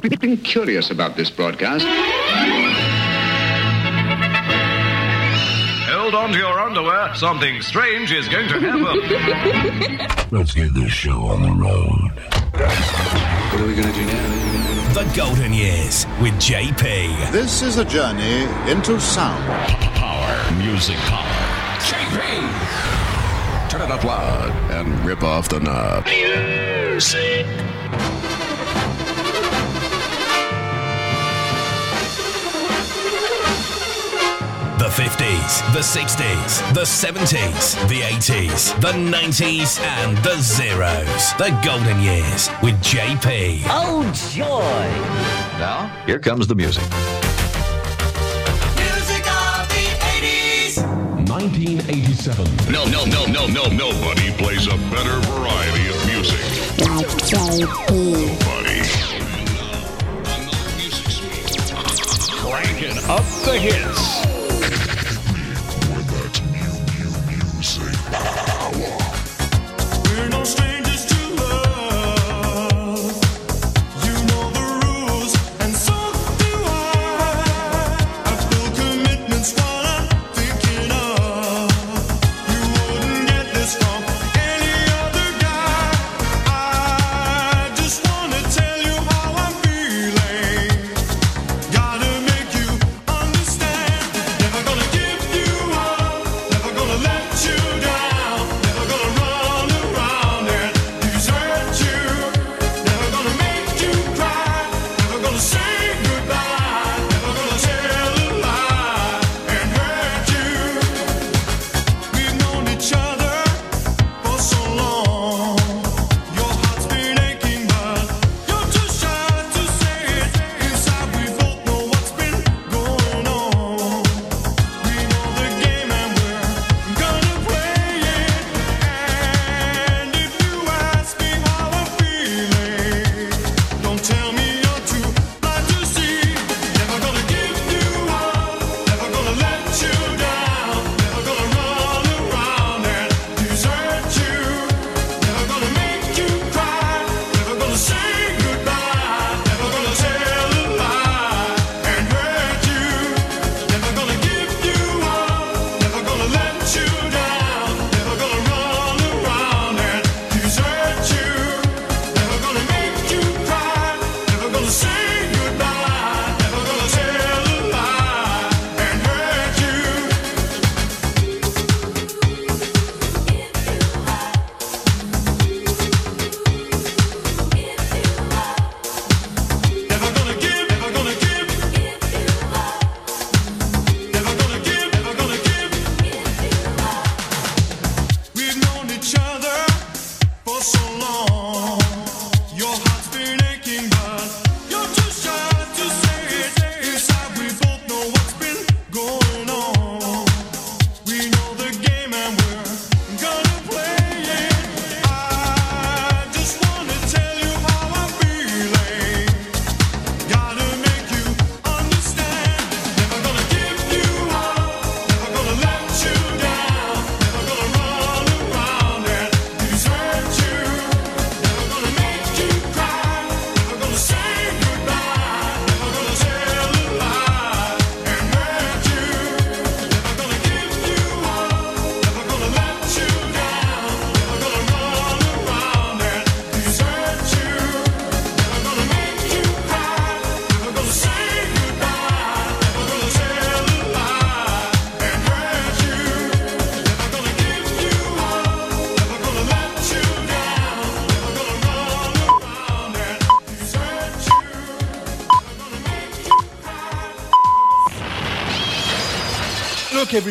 been 0.00 0.36
curious 0.38 0.90
about 0.90 1.16
this 1.16 1.30
broadcast. 1.30 1.84
Hold 5.88 6.14
on 6.14 6.32
to 6.32 6.38
your 6.38 6.60
underwear. 6.60 7.14
Something 7.14 7.62
strange 7.62 8.12
is 8.12 8.28
going 8.28 8.48
to 8.48 8.60
happen. 8.60 10.28
Let's 10.38 10.54
get 10.54 10.74
this 10.74 10.90
show 10.90 11.26
on 11.26 11.42
the 11.42 11.50
road. 11.50 12.10
What 12.52 13.60
are 13.60 13.66
we 13.66 13.74
going 13.74 13.88
to 13.88 13.94
do 13.94 14.06
now? 14.06 14.92
The 14.94 15.12
Golden 15.16 15.52
Years 15.52 16.06
with 16.20 16.34
JP. 16.34 17.32
This 17.32 17.62
is 17.62 17.78
a 17.78 17.84
journey 17.84 18.44
into 18.70 19.00
sound. 19.00 19.44
Power, 19.94 20.52
music 20.58 20.96
power. 20.96 21.26
JP! 21.80 23.70
Turn 23.70 23.82
it 23.82 23.90
up 23.90 24.04
loud 24.04 24.50
and 24.70 25.04
rip 25.04 25.22
off 25.22 25.48
the 25.48 25.60
knob. 25.60 26.06
Music 26.06 27.46
50s, 34.96 35.60
the 35.74 35.80
60s, 35.80 36.72
the 36.72 36.80
70s, 36.80 37.86
the 37.86 38.00
80s, 38.00 38.80
the 38.80 38.92
90s, 38.92 39.78
and 39.78 40.16
the 40.24 40.34
zeros. 40.40 41.34
The 41.34 41.50
golden 41.62 42.00
years 42.00 42.48
with 42.62 42.76
JP. 42.82 43.64
Oh, 43.66 44.10
joy! 44.32 44.88
Now, 45.58 45.94
here 46.06 46.18
comes 46.18 46.46
the 46.46 46.54
music. 46.54 46.82
Music 48.80 49.20
of 49.28 49.68
the 49.68 49.84
80s! 50.16 50.80
1987. 51.28 52.72
No, 52.72 52.86
no, 52.86 53.04
no, 53.04 53.26
no, 53.26 53.46
no, 53.48 53.68
nobody 53.68 54.32
plays 54.38 54.66
a 54.66 54.78
better 54.88 55.20
variety 55.28 55.90
of 55.90 56.06
music. 56.06 56.40
Like 56.88 57.06
JP. 57.28 57.60
Nobody. 57.60 58.80
Cranking 62.40 62.96
up 63.10 63.26
the 63.44 63.58
hits. 63.60 64.15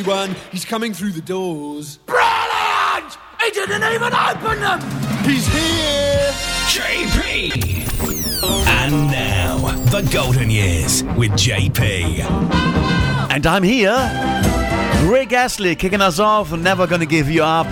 anyone. 0.06 0.36
He's 0.52 0.66
coming 0.66 0.94
through 0.94 1.12
the 1.12 1.22
doors. 1.22 1.98
Brilliant! 2.06 3.18
He 3.42 3.52
didn't 3.52 3.84
even 3.84 4.14
open 4.14 4.60
them! 4.60 4.82
He's 5.24 5.48
here! 5.48 6.32
JP! 6.68 7.86
And 8.68 9.08
now, 9.08 9.58
the 9.86 10.08
golden 10.12 10.50
years 10.50 11.04
with 11.18 11.32
JP. 11.32 12.20
And 13.32 13.46
I'm 13.46 13.64
here. 13.64 13.96
Rick 15.04 15.34
Astley 15.34 15.76
kicking 15.76 16.02
us 16.02 16.20
off, 16.20 16.52
Never 16.52 16.88
Gonna 16.88 17.06
Give 17.06 17.30
You 17.30 17.44
Up. 17.44 17.68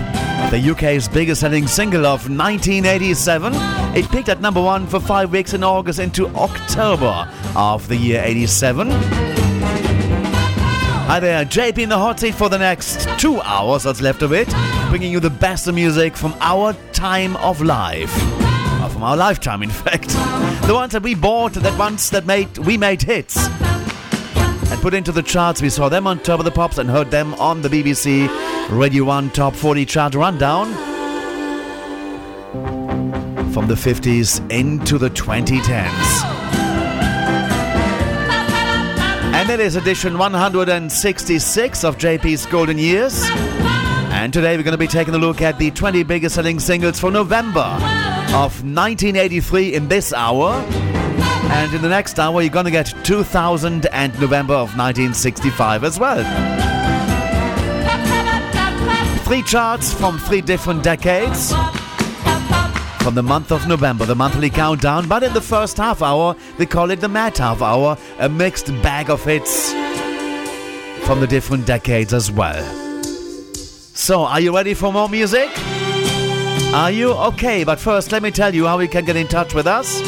The 0.50 0.70
UK's 0.70 1.08
biggest 1.08 1.40
selling 1.40 1.66
single 1.66 2.06
of 2.06 2.28
1987. 2.28 3.52
It 3.96 4.10
peaked 4.10 4.28
at 4.28 4.40
number 4.40 4.60
one 4.60 4.86
for 4.86 5.00
five 5.00 5.30
weeks 5.30 5.54
in 5.54 5.64
August 5.64 5.98
into 5.98 6.26
October 6.28 7.28
of 7.56 7.86
the 7.88 7.96
year 7.96 8.22
87. 8.24 9.33
Hi 11.06 11.20
there, 11.20 11.44
JP 11.44 11.78
in 11.78 11.88
the 11.90 11.98
hot 11.98 12.18
seat 12.18 12.34
for 12.34 12.48
the 12.48 12.56
next 12.56 13.06
two 13.18 13.38
hours 13.42 13.82
that's 13.82 14.00
left 14.00 14.22
of 14.22 14.32
it, 14.32 14.48
bringing 14.88 15.12
you 15.12 15.20
the 15.20 15.28
best 15.28 15.68
of 15.68 15.74
music 15.74 16.16
from 16.16 16.34
our 16.40 16.72
time 16.94 17.36
of 17.36 17.60
life. 17.60 18.10
Uh, 18.14 18.88
from 18.88 19.02
our 19.02 19.14
lifetime, 19.14 19.62
in 19.62 19.68
fact. 19.84 20.08
The 20.66 20.72
ones 20.72 20.92
that 20.94 21.02
we 21.02 21.14
bought, 21.14 21.52
that 21.52 21.78
ones 21.78 22.08
that 22.08 22.24
made 22.24 22.56
we 22.56 22.78
made 22.78 23.02
hits. 23.02 23.36
And 23.36 24.80
put 24.80 24.94
into 24.94 25.12
the 25.12 25.22
charts, 25.22 25.60
we 25.60 25.68
saw 25.68 25.90
them 25.90 26.06
on 26.06 26.20
Top 26.20 26.38
of 26.38 26.46
the 26.46 26.50
Pops 26.50 26.78
and 26.78 26.88
heard 26.88 27.10
them 27.10 27.34
on 27.34 27.60
the 27.60 27.68
BBC 27.68 28.26
Radio 28.70 29.04
1 29.04 29.28
Top 29.30 29.54
40 29.54 29.84
chart 29.84 30.14
rundown. 30.14 30.72
From 33.52 33.66
the 33.68 33.74
50s 33.74 34.50
into 34.50 34.96
the 34.96 35.10
2010s. 35.10 36.33
And 39.44 39.52
it 39.52 39.60
is 39.60 39.76
edition 39.76 40.16
166 40.16 41.84
of 41.84 41.98
JP's 41.98 42.46
Golden 42.46 42.78
Years. 42.78 43.24
And 43.28 44.32
today 44.32 44.56
we're 44.56 44.62
going 44.62 44.72
to 44.72 44.78
be 44.78 44.86
taking 44.86 45.14
a 45.14 45.18
look 45.18 45.42
at 45.42 45.58
the 45.58 45.70
20 45.70 46.02
biggest 46.04 46.36
selling 46.36 46.58
singles 46.58 46.98
for 46.98 47.10
November 47.10 47.60
of 48.30 48.64
1983 48.64 49.74
in 49.74 49.88
this 49.88 50.14
hour. 50.14 50.52
And 51.52 51.74
in 51.74 51.82
the 51.82 51.90
next 51.90 52.18
hour, 52.18 52.40
you're 52.40 52.48
going 52.48 52.64
to 52.64 52.70
get 52.70 52.94
2000 53.04 53.84
and 53.84 54.18
November 54.18 54.54
of 54.54 54.78
1965 54.78 55.84
as 55.84 56.00
well. 56.00 56.24
Three 59.26 59.42
charts 59.42 59.92
from 59.92 60.18
three 60.20 60.40
different 60.40 60.82
decades. 60.82 61.52
From 63.04 63.14
the 63.14 63.22
month 63.22 63.52
of 63.52 63.68
November, 63.68 64.06
the 64.06 64.14
monthly 64.14 64.48
countdown, 64.48 65.06
but 65.06 65.22
in 65.22 65.34
the 65.34 65.40
first 65.42 65.76
half 65.76 66.00
hour, 66.00 66.34
we 66.56 66.64
call 66.64 66.90
it 66.90 67.02
the 67.02 67.08
Mad 67.08 67.36
Half 67.36 67.60
Hour, 67.60 67.98
a 68.18 68.30
mixed 68.30 68.68
bag 68.82 69.10
of 69.10 69.22
hits 69.22 69.74
from 71.04 71.20
the 71.20 71.26
different 71.26 71.66
decades 71.66 72.14
as 72.14 72.32
well. 72.32 72.64
So, 73.52 74.22
are 74.22 74.40
you 74.40 74.56
ready 74.56 74.72
for 74.72 74.90
more 74.90 75.10
music? 75.10 75.50
Are 76.72 76.90
you? 76.90 77.12
Okay, 77.12 77.62
but 77.62 77.78
first, 77.78 78.10
let 78.10 78.22
me 78.22 78.30
tell 78.30 78.54
you 78.54 78.64
how 78.64 78.78
you 78.78 78.88
can 78.88 79.04
get 79.04 79.16
in 79.16 79.28
touch 79.28 79.52
with 79.52 79.66
us. 79.66 80.00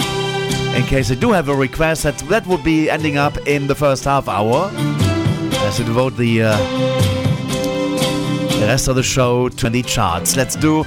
In 0.75 0.82
case 0.84 1.10
you 1.10 1.16
do 1.16 1.32
have 1.32 1.50
a 1.50 1.54
request, 1.54 2.04
that, 2.04 2.16
that 2.31 2.46
would 2.46 2.64
be 2.64 2.88
ending 2.88 3.19
up 3.19 3.37
in 3.46 3.66
the 3.66 3.75
first 3.75 4.04
half 4.04 4.26
hour. 4.26 4.70
As 4.72 5.78
we 5.78 5.84
devote 5.84 6.16
the, 6.16 6.44
uh, 6.44 6.56
the 8.58 8.66
rest 8.66 8.88
of 8.88 8.96
the 8.96 9.02
show 9.02 9.50
to 9.50 9.69
the 9.69 9.82
charts. 9.82 10.34
Let's 10.34 10.56
do 10.56 10.87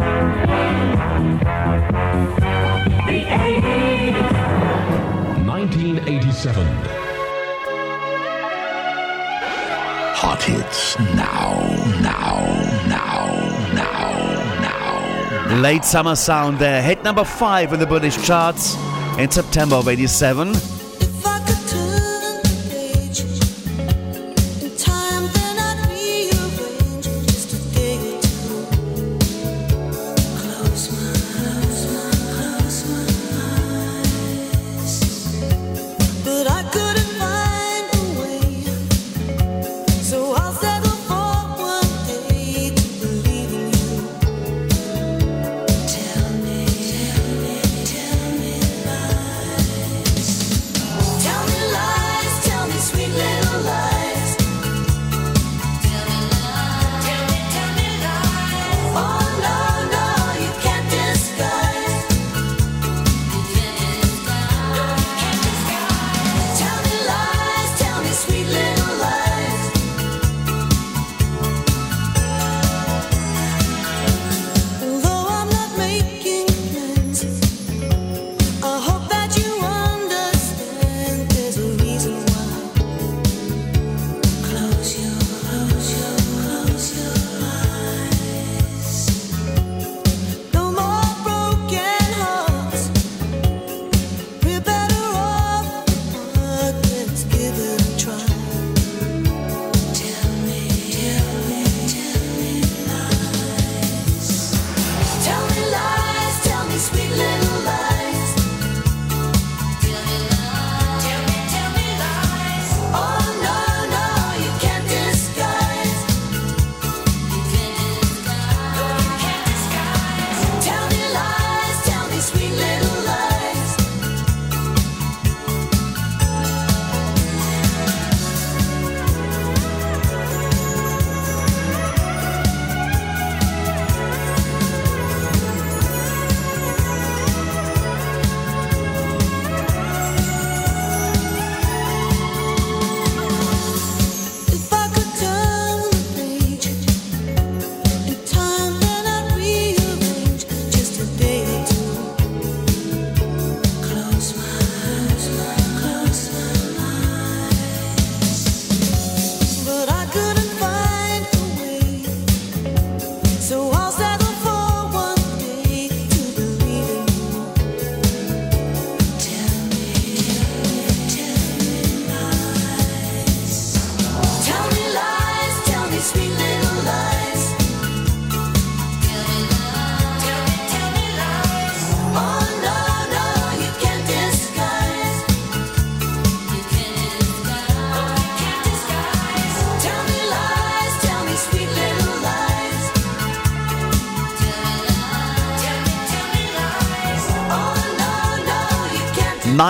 1987. 6.31 6.65
Hot 10.15 10.41
hits 10.41 10.97
now, 11.15 11.59
now, 12.01 12.39
now, 12.87 13.73
now, 13.73 15.47
now. 15.49 15.61
Late 15.61 15.83
summer 15.83 16.15
sound 16.15 16.57
there, 16.59 16.81
hit 16.81 17.03
number 17.03 17.25
five 17.25 17.73
in 17.73 17.79
the 17.81 17.85
British 17.85 18.23
charts 18.25 18.77
in 19.17 19.29
September 19.29 19.75
of 19.75 19.89
87. 19.89 20.80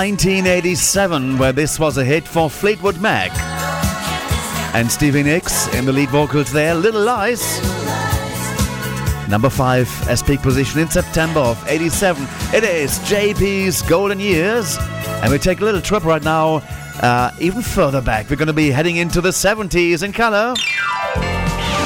1987, 0.02 1.38
where 1.38 1.52
this 1.52 1.78
was 1.78 2.00
a 2.00 2.04
hit 2.04 2.28
for 2.28 2.50
Fleetwood 2.50 3.00
Mac. 3.00 3.30
And 4.74 4.92
Stevie 4.92 5.22
Nicks 5.22 5.72
in 5.76 5.86
the 5.86 5.94
lead 5.94 6.10
vocals 6.10 6.52
there, 6.52 6.74
Little 6.74 7.04
Lies. 7.04 7.62
Number 9.30 9.52
5 9.52 10.10
as 10.10 10.24
peak 10.24 10.42
position 10.42 10.80
in 10.80 10.90
September 10.90 11.42
of 11.42 11.64
87. 11.68 12.24
It 12.52 12.64
is 12.64 12.98
JP's 13.02 13.84
Golden 13.84 14.20
Years. 14.20 14.76
And 15.22 15.32
we 15.32 15.38
take 15.38 15.62
a 15.62 15.66
little 15.66 15.82
trip 15.82 16.04
right 16.04 16.24
now, 16.24 16.64
uh, 17.04 17.30
even 17.40 17.62
further 17.62 18.02
back. 18.02 18.28
We're 18.28 18.38
going 18.38 18.48
to 18.48 18.54
be 18.54 18.72
heading 18.72 18.96
into 18.96 19.22
the 19.22 19.30
70s 19.30 20.02
in 20.02 20.14
color. 20.14 20.56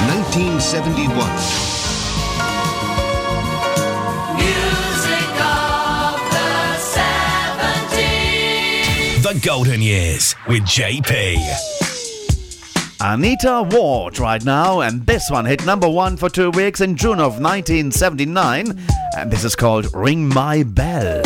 1971. 0.08 1.65
The 9.26 9.40
Golden 9.44 9.82
Years 9.82 10.36
with 10.46 10.62
JP. 10.62 11.36
Anita 13.00 13.68
Ward 13.72 14.20
right 14.20 14.44
now, 14.44 14.82
and 14.82 15.04
this 15.04 15.28
one 15.28 15.44
hit 15.44 15.66
number 15.66 15.88
one 15.88 16.16
for 16.16 16.28
two 16.28 16.52
weeks 16.52 16.80
in 16.80 16.94
June 16.94 17.18
of 17.18 17.40
1979, 17.40 18.78
and 19.16 19.28
this 19.32 19.42
is 19.42 19.56
called 19.56 19.92
Ring 19.92 20.28
My 20.28 20.62
Bell. 20.62 21.25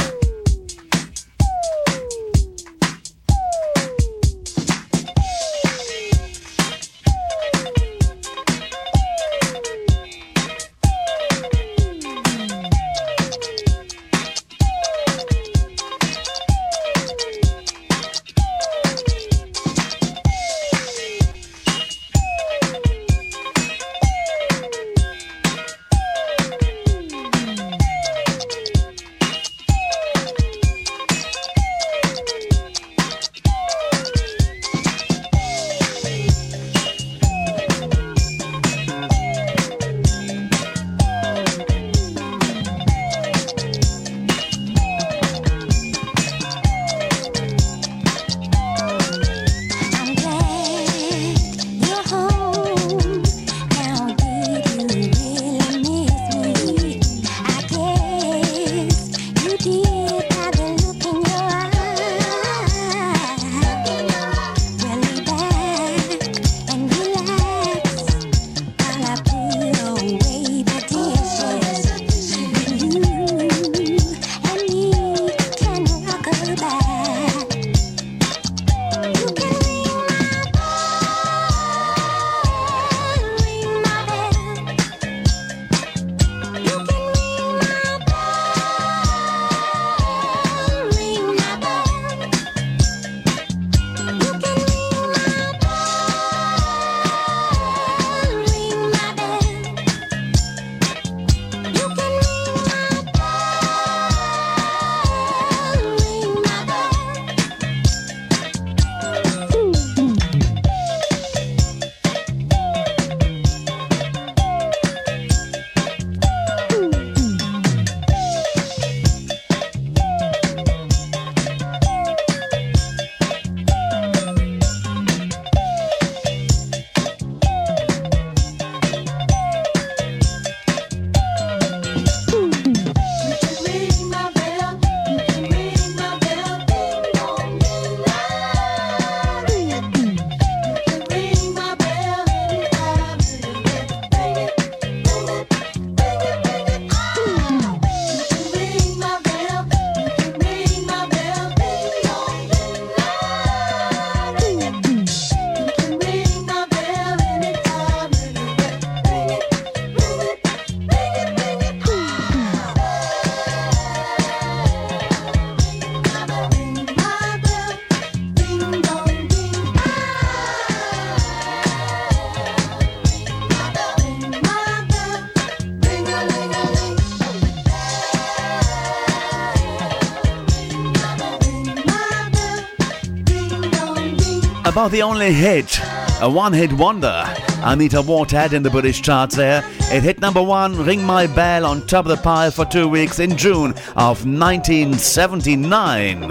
About 184.81 184.93
the 184.93 185.03
only 185.03 185.35
hit, 185.35 185.79
a 186.23 186.31
one 186.31 186.55
hit 186.55 186.73
wonder, 186.73 187.23
Anita 187.59 188.01
Ward 188.01 188.31
had 188.31 188.55
in 188.55 188.63
the 188.63 188.71
British 188.71 189.03
charts 189.03 189.37
there. 189.37 189.63
It 189.93 190.03
hit 190.03 190.23
number 190.23 190.43
one, 190.43 190.75
Ring 190.75 191.05
My 191.05 191.27
Bell, 191.27 191.67
on 191.67 191.87
top 191.87 192.07
of 192.07 192.17
the 192.17 192.19
pile 192.23 192.51
for 192.51 192.65
two 192.65 192.89
weeks 192.89 193.19
in 193.19 193.37
June 193.37 193.75
of 193.95 194.25
1979. 194.25 196.31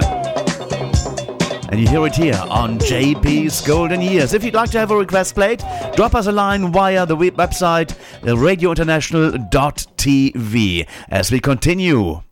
And 1.70 1.80
you 1.80 1.88
hear 1.88 2.08
it 2.08 2.16
here 2.16 2.42
on 2.50 2.80
JP's 2.80 3.62
Golden 3.62 4.02
Years. 4.02 4.34
If 4.34 4.44
you'd 4.44 4.56
like 4.56 4.72
to 4.72 4.80
have 4.80 4.90
a 4.90 4.98
request 4.98 5.36
played, 5.36 5.64
drop 5.96 6.16
us 6.16 6.26
a 6.26 6.32
line 6.32 6.72
via 6.72 7.06
the 7.06 7.16
website 7.16 7.96
radiointernational.tv 8.24 10.88
as 11.10 11.32
we 11.32 11.40
continue. 11.40 12.24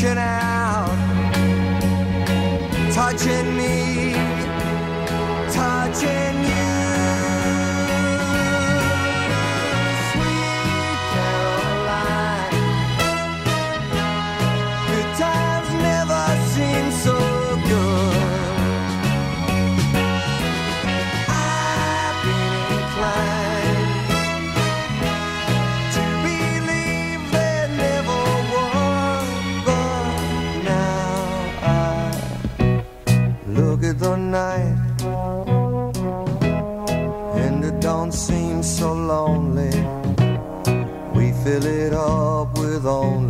reaching 0.00 0.18
out, 0.18 0.86
touching 2.94 3.56
me, 3.56 4.12
touching 5.50 6.44
you. 6.44 6.57
Up 42.88 43.27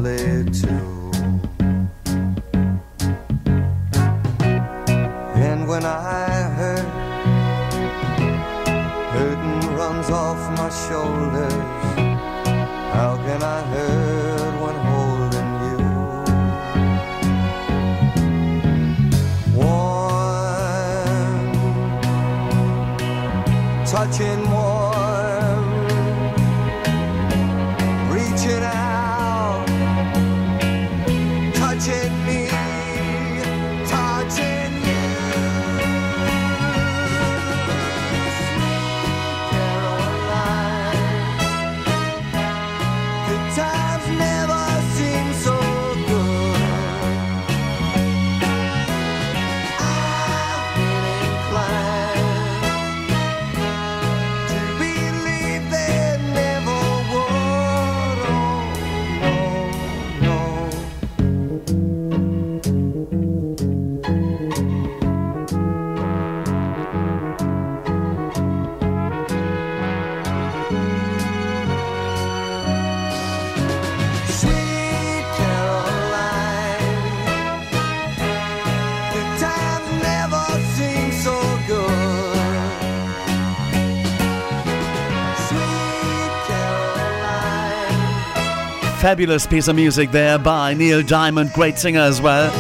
Fabulous 89.01 89.47
piece 89.47 89.69
of 89.69 89.77
music 89.77 90.11
there 90.11 90.39
by 90.41 90.75
Neil 90.75 91.03
Diamond, 91.05 91.53
great 91.53 91.79
singer 91.79 92.01
as 92.01 92.21
well. 92.21 92.51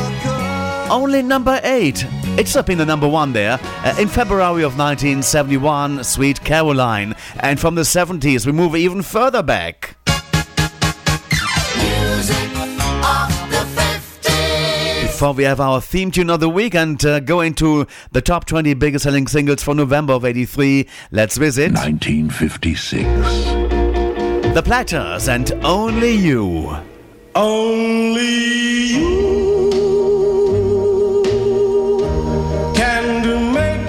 Only 0.88 1.20
number 1.20 1.60
eight. 1.64 2.06
It's 2.38 2.54
up 2.54 2.70
in 2.70 2.78
the 2.78 2.86
number 2.86 3.08
one 3.08 3.32
there. 3.32 3.58
Uh, 3.62 3.96
in 3.98 4.06
February 4.06 4.62
of 4.62 4.78
1971, 4.78 6.04
Sweet 6.04 6.40
Caroline. 6.44 7.16
And 7.40 7.58
from 7.58 7.74
the 7.74 7.82
70s, 7.82 8.46
we 8.46 8.52
move 8.52 8.76
even 8.76 9.02
further 9.02 9.42
back. 9.42 9.96
Music 11.76 12.36
of 13.02 13.50
the 13.50 13.66
50s. 13.74 15.02
Before 15.02 15.32
we 15.32 15.42
have 15.42 15.58
our 15.58 15.80
theme 15.80 16.12
tune 16.12 16.30
of 16.30 16.38
the 16.38 16.48
week 16.48 16.76
and 16.76 17.04
uh, 17.04 17.18
go 17.18 17.40
into 17.40 17.84
the 18.12 18.22
top 18.22 18.44
20 18.44 18.74
biggest 18.74 19.02
selling 19.02 19.26
singles 19.26 19.64
for 19.64 19.74
November 19.74 20.12
of 20.12 20.24
83, 20.24 20.88
let's 21.10 21.36
visit 21.36 21.72
1956. 21.72 23.57
The 24.54 24.62
Platters 24.62 25.28
and 25.28 25.52
Only 25.62 26.12
You. 26.12 26.76
Only 27.34 28.46
you 28.94 29.18
can 32.74 33.52
make 33.52 33.88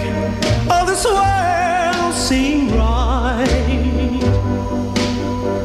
all 0.70 0.86
this 0.86 1.06
world 1.06 2.14
seem 2.14 2.70
right. 2.78 3.48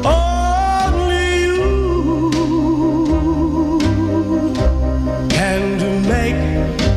Only 0.03 1.43
you 1.43 1.69
can 5.29 6.07
make 6.07 6.41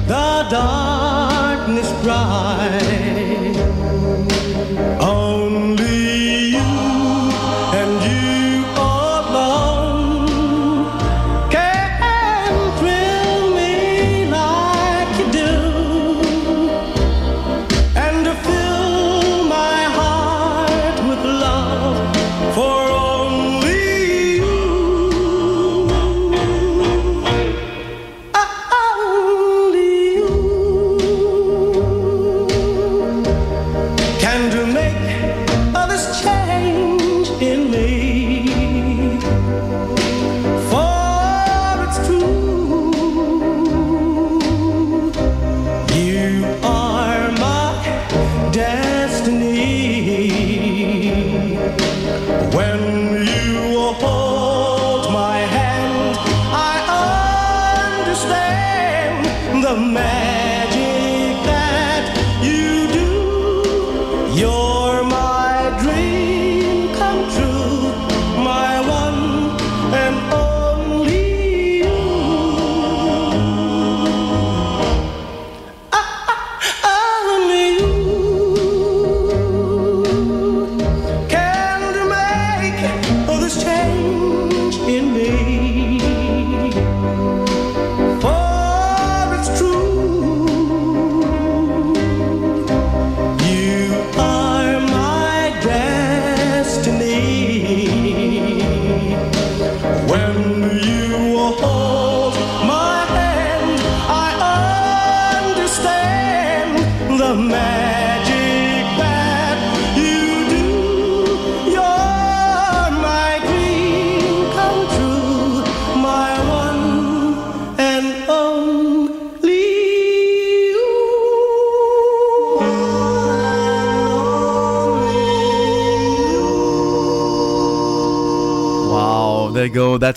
the 0.06 0.46
darkness 0.50 1.90
bright. 2.02 2.87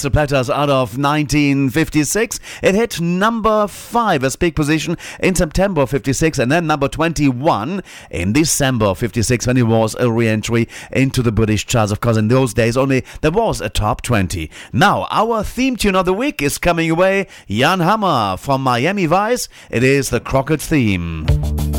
The 0.01 0.11
Platters 0.11 0.49
out 0.49 0.69
of 0.69 0.97
1956. 0.97 2.39
It 2.63 2.75
hit 2.75 2.99
number 2.99 3.67
5, 3.67 4.23
as 4.23 4.35
big 4.35 4.55
position 4.55 4.97
in 5.19 5.35
September 5.35 5.85
56, 5.85 6.39
and 6.39 6.51
then 6.51 6.67
number 6.67 6.87
21 6.87 7.83
in 8.09 8.33
December 8.33 8.95
56 8.95 9.47
when 9.47 9.57
it 9.57 9.67
was 9.67 9.95
a 9.99 10.11
re 10.11 10.27
entry 10.27 10.67
into 10.91 11.21
the 11.21 11.31
British 11.31 11.65
charts. 11.65 11.91
Of 11.91 12.01
course, 12.01 12.17
in 12.17 12.27
those 12.27 12.53
days, 12.53 12.77
only 12.77 13.03
there 13.21 13.31
was 13.31 13.61
a 13.61 13.69
top 13.69 14.01
20. 14.01 14.49
Now, 14.73 15.07
our 15.11 15.43
theme 15.43 15.75
tune 15.75 15.95
of 15.95 16.05
the 16.05 16.13
week 16.13 16.41
is 16.41 16.57
coming 16.57 16.89
away 16.89 17.27
Jan 17.47 17.79
Hammer 17.79 18.37
from 18.37 18.61
Miami 18.61 19.05
Vice. 19.05 19.49
It 19.69 19.83
is 19.83 20.09
the 20.09 20.19
Crockett 20.19 20.61
theme. 20.61 21.70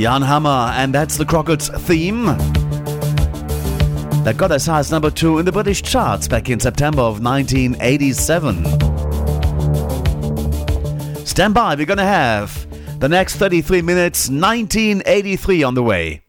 Jan 0.00 0.22
Hammer, 0.22 0.72
and 0.76 0.94
that's 0.94 1.18
the 1.18 1.26
Crockett's 1.26 1.68
theme. 1.68 2.24
That 4.24 4.36
got 4.38 4.50
as 4.50 4.64
high 4.64 4.78
as 4.78 4.90
number 4.90 5.10
two 5.10 5.38
in 5.38 5.44
the 5.44 5.52
British 5.52 5.82
charts 5.82 6.26
back 6.26 6.48
in 6.48 6.58
September 6.58 7.02
of 7.02 7.22
1987. 7.22 8.64
Stand 11.26 11.52
by, 11.52 11.74
we're 11.74 11.84
gonna 11.84 12.02
have 12.02 12.66
the 12.98 13.10
next 13.10 13.36
33 13.36 13.82
minutes, 13.82 14.30
1983 14.30 15.62
on 15.62 15.74
the 15.74 15.82
way. 15.82 16.22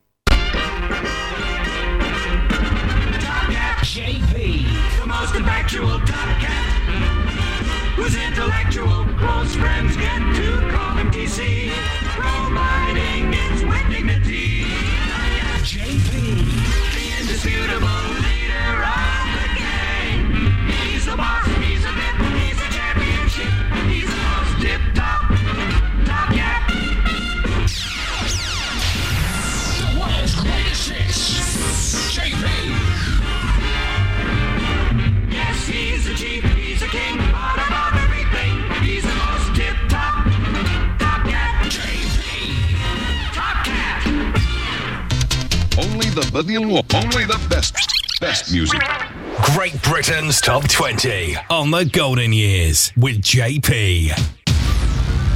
Top 51.01 51.09
20 51.09 51.35
on 51.49 51.71
the 51.71 51.85
Golden 51.85 52.31
Years 52.31 52.93
with 52.95 53.21
JP. 53.21 54.11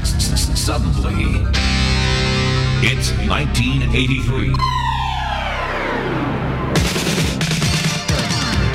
Suddenly, 0.06 1.44
it's 2.84 3.10
1983. 3.28 4.54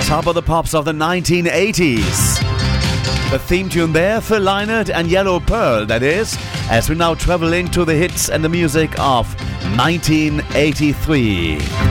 Top 0.04 0.26
of 0.26 0.34
the 0.34 0.42
pops 0.42 0.74
of 0.74 0.84
the 0.84 0.90
1980s. 0.90 2.40
The 3.30 3.38
theme 3.38 3.68
tune 3.68 3.92
there, 3.92 4.20
Phil 4.20 4.40
Lynott 4.40 4.90
and 4.92 5.08
Yellow 5.08 5.38
Pearl, 5.38 5.86
that 5.86 6.02
is, 6.02 6.36
as 6.68 6.90
we 6.90 6.96
now 6.96 7.14
travel 7.14 7.52
into 7.52 7.84
the 7.84 7.94
hits 7.94 8.28
and 8.28 8.42
the 8.42 8.48
music 8.48 8.98
of 8.98 9.32
1983. 9.76 11.89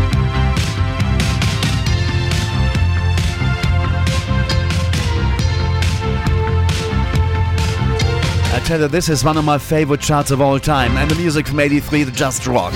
Tell 8.69 8.81
you, 8.81 8.87
this 8.87 9.09
is 9.09 9.23
one 9.23 9.35
of 9.35 9.43
my 9.43 9.57
favorite 9.57 9.99
charts 9.99 10.29
of 10.29 10.41
all 10.41 10.59
time, 10.59 10.95
and 10.97 11.09
the 11.09 11.15
music 11.15 11.47
from 11.47 11.59
83 11.59 12.03
that 12.03 12.13
just 12.13 12.45
rocked. 12.45 12.75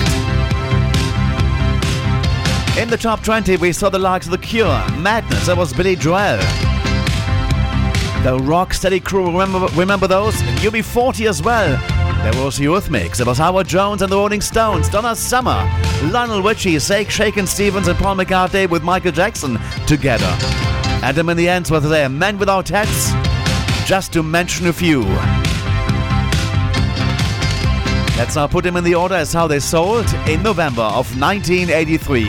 In 2.76 2.88
the 2.88 2.96
top 2.96 3.22
20, 3.22 3.58
we 3.58 3.70
saw 3.70 3.90
the 3.90 3.98
likes 4.00 4.26
of 4.26 4.32
The 4.32 4.38
Cure, 4.38 4.66
Madness, 4.98 5.46
that 5.46 5.56
was 5.56 5.72
Billy 5.72 5.94
Joel. 5.94 6.38
The 8.24 8.36
Rocksteady 8.42 9.04
crew, 9.04 9.38
remember, 9.38 9.68
remember 9.76 10.08
those? 10.08 10.34
And 10.42 10.58
UB40 10.58 11.28
as 11.28 11.40
well. 11.44 11.70
There 12.24 12.42
was 12.42 12.58
Eurythmics, 12.58 13.18
there 13.18 13.26
was 13.26 13.38
Howard 13.38 13.68
Jones 13.68 14.02
and 14.02 14.10
the 14.10 14.16
Rolling 14.16 14.40
Stones, 14.40 14.88
Donna 14.88 15.14
Summer, 15.14 15.62
Lionel 16.10 16.42
Richie, 16.42 16.80
Sake, 16.80 17.08
Shakin' 17.08 17.46
Stevens, 17.46 17.86
and 17.86 17.96
Paul 17.96 18.16
McCartney 18.16 18.68
with 18.68 18.82
Michael 18.82 19.12
Jackson 19.12 19.60
together. 19.86 20.34
Adam 21.04 21.28
and 21.28 21.38
the 21.38 21.48
Ants 21.48 21.70
were 21.70 21.78
there, 21.78 22.08
Men 22.08 22.36
Without 22.36 22.68
Hats, 22.68 23.12
just 23.88 24.12
to 24.14 24.24
mention 24.24 24.66
a 24.66 24.72
few. 24.72 25.04
Let's 28.16 28.36
now 28.36 28.46
put 28.46 28.62
them 28.62 28.76
in 28.76 28.84
the 28.84 28.94
order 28.94 29.16
as 29.16 29.32
how 29.32 29.48
they 29.48 29.58
sold 29.58 30.06
in 30.28 30.42
November 30.42 30.82
of 30.82 31.20
1983. 31.20 32.26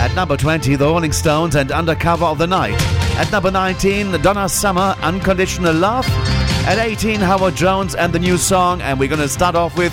At 0.00 0.14
number 0.14 0.36
20, 0.36 0.76
The 0.76 0.84
Rolling 0.84 1.12
Stones 1.12 1.54
and 1.54 1.70
Undercover 1.70 2.24
of 2.24 2.38
the 2.38 2.46
Night. 2.46 2.80
At 3.16 3.30
number 3.30 3.50
19, 3.50 4.20
Donna 4.22 4.48
Summer, 4.48 4.96
Unconditional 5.02 5.74
Love. 5.74 6.06
At 6.66 6.78
18, 6.78 7.20
Howard 7.20 7.54
Jones 7.54 7.94
and 7.94 8.12
the 8.12 8.18
new 8.18 8.38
song. 8.38 8.80
And 8.80 8.98
we're 8.98 9.08
going 9.08 9.20
to 9.20 9.28
start 9.28 9.54
off 9.54 9.76
with 9.76 9.92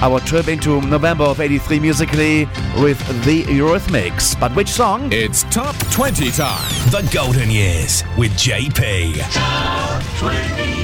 our 0.00 0.20
trip 0.20 0.48
into 0.48 0.80
November 0.80 1.24
of 1.24 1.40
83 1.40 1.80
musically 1.80 2.44
with 2.78 2.98
the 3.24 3.42
Eurythmics. 3.44 4.38
But 4.38 4.54
which 4.54 4.68
song? 4.68 5.08
It's 5.12 5.42
Top 5.44 5.76
20 5.90 6.30
time. 6.30 6.70
The 6.90 7.08
Golden 7.12 7.50
Years 7.50 8.04
with 8.16 8.32
JP. 8.32 9.18
Top 9.32 10.02
20. 10.18 10.83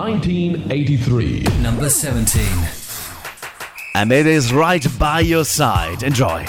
1983. 0.00 1.44
Number 1.60 1.90
17. 1.90 2.42
And 3.94 4.10
it 4.10 4.26
is 4.26 4.50
right 4.50 4.86
by 4.98 5.20
your 5.20 5.44
side. 5.44 6.02
Enjoy. 6.02 6.46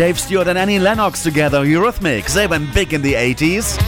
Dave 0.00 0.18
Stewart 0.18 0.48
and 0.48 0.56
Annie 0.56 0.78
Lennox 0.78 1.22
together, 1.22 1.62
Eurythmics. 1.62 2.32
They 2.32 2.46
went 2.46 2.72
big 2.72 2.94
in 2.94 3.02
the 3.02 3.12
80s. 3.12 3.78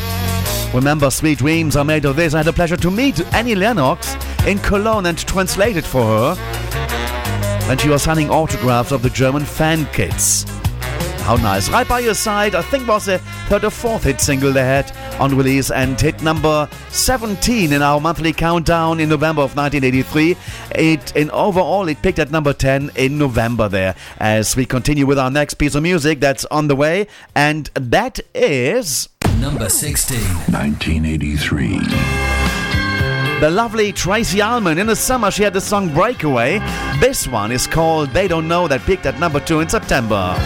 Remember, 0.74 1.10
Sweet 1.10 1.38
Dreams 1.38 1.74
are 1.74 1.86
made 1.86 2.04
of 2.04 2.16
this. 2.16 2.34
I 2.34 2.40
had 2.40 2.46
the 2.46 2.52
pleasure 2.52 2.76
to 2.76 2.90
meet 2.90 3.18
Annie 3.32 3.54
Lennox 3.54 4.14
in 4.46 4.58
Cologne 4.58 5.06
and 5.06 5.16
translate 5.16 5.78
it 5.78 5.86
for 5.86 6.04
her 6.04 6.34
when 7.66 7.78
she 7.78 7.88
was 7.88 8.02
signing 8.02 8.28
autographs 8.28 8.92
of 8.92 9.00
the 9.00 9.08
German 9.08 9.46
fan 9.46 9.86
kits. 9.94 10.44
How 11.22 11.36
nice. 11.36 11.70
Right 11.70 11.88
by 11.88 12.00
your 12.00 12.12
side, 12.12 12.54
I 12.54 12.60
think 12.60 12.86
was 12.86 13.06
the 13.06 13.16
third 13.48 13.64
or 13.64 13.70
fourth 13.70 14.04
hit 14.04 14.20
single 14.20 14.52
they 14.52 14.64
had 14.64 14.94
on 15.18 15.34
release 15.34 15.70
and 15.70 15.98
hit 15.98 16.22
number 16.22 16.68
17 16.92 17.72
in 17.72 17.80
our 17.82 17.98
monthly 18.00 18.32
countdown 18.34 19.00
in 19.00 19.08
November 19.08 19.40
of 19.42 19.56
1983. 19.56 20.36
It 20.74 21.16
in 21.16 21.30
overall 21.30 21.88
it 21.88 22.02
peaked 22.02 22.18
at 22.18 22.30
number 22.30 22.52
10 22.52 22.90
in 22.96 23.16
November 23.18 23.68
there. 23.68 23.94
As 24.18 24.54
we 24.54 24.66
continue 24.66 25.06
with 25.06 25.18
our 25.18 25.30
next 25.30 25.54
piece 25.54 25.74
of 25.74 25.82
music 25.82 26.20
that's 26.20 26.44
on 26.46 26.68
the 26.68 26.76
way, 26.76 27.06
and 27.34 27.70
that 27.74 28.20
is 28.34 29.08
Number 29.40 29.68
16. 29.68 30.18
1983. 30.52 31.78
the 33.40 33.50
lovely 33.50 33.90
Tracey 33.92 34.40
Ullman. 34.40 34.78
In 34.78 34.86
the 34.86 34.94
summer, 34.94 35.30
she 35.30 35.42
had 35.42 35.52
the 35.54 35.60
song 35.60 35.92
Breakaway. 35.92 36.58
This 37.00 37.26
one 37.26 37.50
is 37.50 37.66
called 37.66 38.10
They 38.10 38.28
Don't 38.28 38.46
Know 38.46 38.68
that 38.68 38.82
peaked 38.82 39.06
at 39.06 39.18
number 39.18 39.40
two 39.40 39.60
in 39.60 39.68
September. 39.68 40.36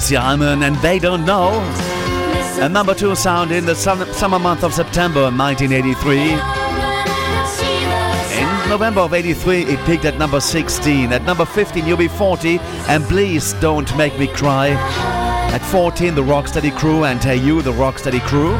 Tracey 0.00 0.16
and 0.16 0.76
They 0.76 0.98
Don't 0.98 1.26
Know. 1.26 1.60
A 2.62 2.68
number 2.70 2.94
two 2.94 3.14
sound 3.14 3.52
in 3.52 3.66
the 3.66 3.74
summer 3.74 4.38
month 4.38 4.64
of 4.64 4.72
September 4.72 5.24
1983. 5.24 6.32
In 8.40 8.70
November 8.70 9.00
of 9.00 9.12
83, 9.12 9.64
it 9.64 9.84
peaked 9.84 10.06
at 10.06 10.16
number 10.16 10.40
16. 10.40 11.12
At 11.12 11.24
number 11.24 11.44
15, 11.44 11.84
UB40, 11.84 12.58
and 12.88 13.04
Please 13.04 13.52
Don't 13.54 13.94
Make 13.98 14.18
Me 14.18 14.26
Cry. 14.26 14.70
At 15.52 15.60
14, 15.66 16.14
The 16.14 16.22
Rocksteady 16.22 16.74
Crew 16.74 17.04
and 17.04 17.22
Hey 17.22 17.36
You, 17.36 17.60
The 17.60 17.72
Rocksteady 17.72 18.20
Crew. 18.20 18.54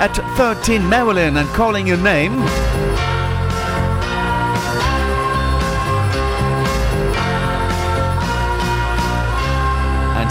At 0.00 0.16
13, 0.36 0.88
Marilyn 0.88 1.36
and 1.36 1.48
Calling 1.50 1.86
Your 1.86 1.98
Name. 1.98 2.42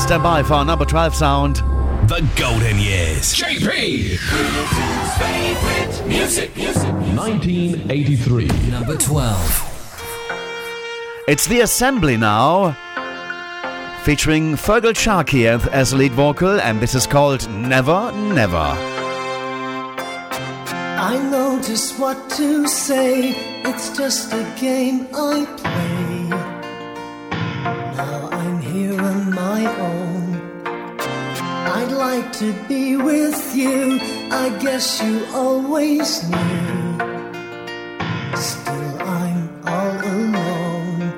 Stand 0.05 0.21
by 0.21 0.43
for 0.43 0.53
our 0.53 0.63
number 0.63 0.85
12 0.85 1.15
sound. 1.15 1.55
The 2.07 2.23
Golden 2.35 2.77
Years. 2.77 3.33
JP! 3.33 4.19
favorite 5.17 6.07
music. 6.07 6.55
music. 6.55 6.93
1983. 6.93 8.47
Number 8.69 8.97
12. 8.97 11.23
It's 11.27 11.47
the 11.47 11.61
Assembly 11.61 12.17
now, 12.17 12.77
featuring 14.03 14.53
Feargal 14.55 14.95
Sharkey 14.95 15.47
as- 15.47 15.65
as 15.69 15.91
lead 15.91 16.11
vocal, 16.11 16.61
and 16.61 16.79
this 16.79 16.93
is 16.93 17.07
called 17.07 17.49
Never 17.49 18.11
Never. 18.11 18.77
I 20.97 21.17
know 21.31 21.59
just 21.63 21.97
what 21.97 22.29
to 22.37 22.67
say. 22.67 23.33
It's 23.65 23.97
just 23.97 24.31
a 24.33 24.45
game 24.59 25.07
I 25.15 25.47
play. 25.57 26.14
My 29.29 29.65
own. 29.79 30.65
I'd 30.65 31.91
like 31.91 32.31
to 32.33 32.53
be 32.67 32.95
with 32.95 33.55
you. 33.55 33.99
I 34.31 34.49
guess 34.61 35.01
you 35.01 35.25
always 35.33 36.29
knew. 36.29 36.97
Still, 38.35 39.01
I'm 39.01 39.49
all 39.65 39.97
alone. 40.13 41.13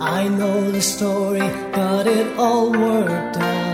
I 0.00 0.28
know 0.28 0.70
the 0.70 0.80
story, 0.82 1.48
got 1.72 2.06
it 2.06 2.36
all 2.38 2.70
worked 2.72 3.36
out. 3.36 3.67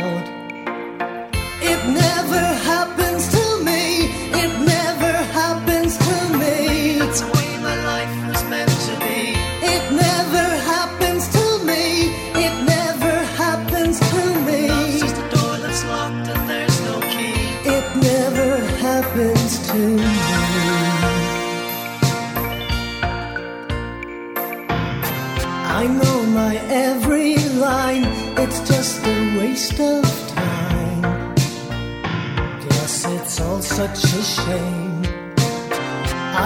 Such 33.75 34.05
a 34.05 34.23
shame. 34.23 35.03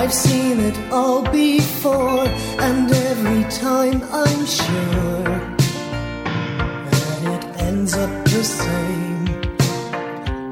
I've 0.00 0.14
seen 0.14 0.60
it 0.60 0.78
all 0.90 1.20
before, 1.30 2.24
and 2.66 2.90
every 2.90 3.44
time 3.50 4.00
I'm 4.10 4.46
sure 4.46 5.34
that 6.90 7.20
it 7.34 7.44
ends 7.68 7.92
up 7.94 8.24
the 8.24 8.42
same. 8.42 9.26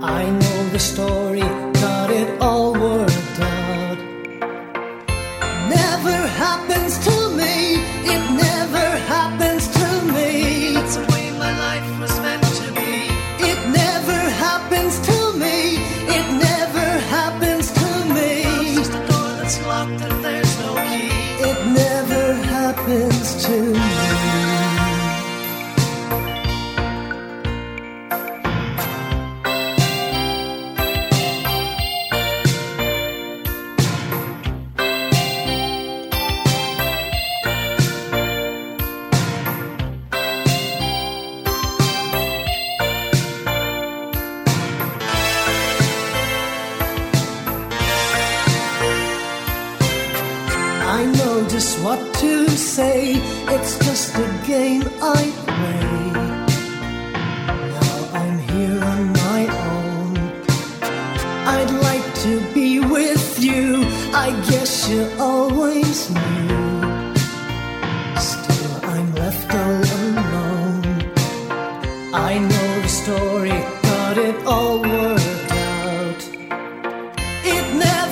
I 0.03 0.29
know 0.29 0.69
the 0.69 0.79
story, 0.79 1.49
got 1.85 2.11
it 2.11 2.29
all 2.43 2.75
worked 2.75 3.41
out. 3.41 3.99
Never 5.79 6.17
happens 6.45 6.99
to 7.07 7.16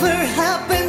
never 0.04 0.26
happens 0.26 0.83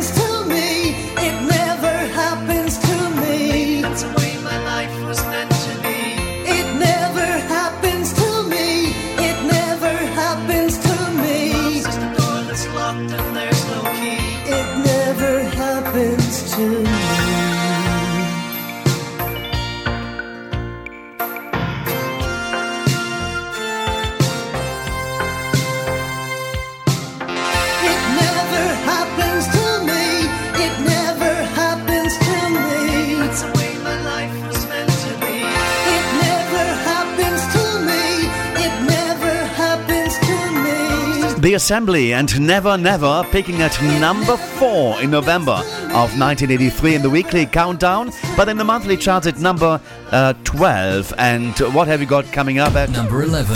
The 41.55 41.59
Assembly 41.59 42.13
and 42.13 42.45
Never 42.45 42.77
Never 42.77 43.25
picking 43.31 43.61
at 43.61 43.81
number 44.01 44.35
4 44.35 44.99
in 44.99 45.09
November 45.09 45.53
of 45.53 46.11
1983 46.19 46.95
in 46.95 47.01
the 47.01 47.09
weekly 47.09 47.45
countdown, 47.45 48.11
but 48.35 48.49
in 48.49 48.57
the 48.57 48.65
monthly 48.65 48.97
charts 48.97 49.25
at 49.25 49.39
number 49.39 49.79
uh, 50.11 50.33
12. 50.43 51.13
And 51.17 51.57
what 51.73 51.87
have 51.87 52.01
you 52.01 52.07
got 52.07 52.25
coming 52.33 52.59
up 52.59 52.75
at 52.75 52.89
number 52.89 53.23
11? 53.23 53.55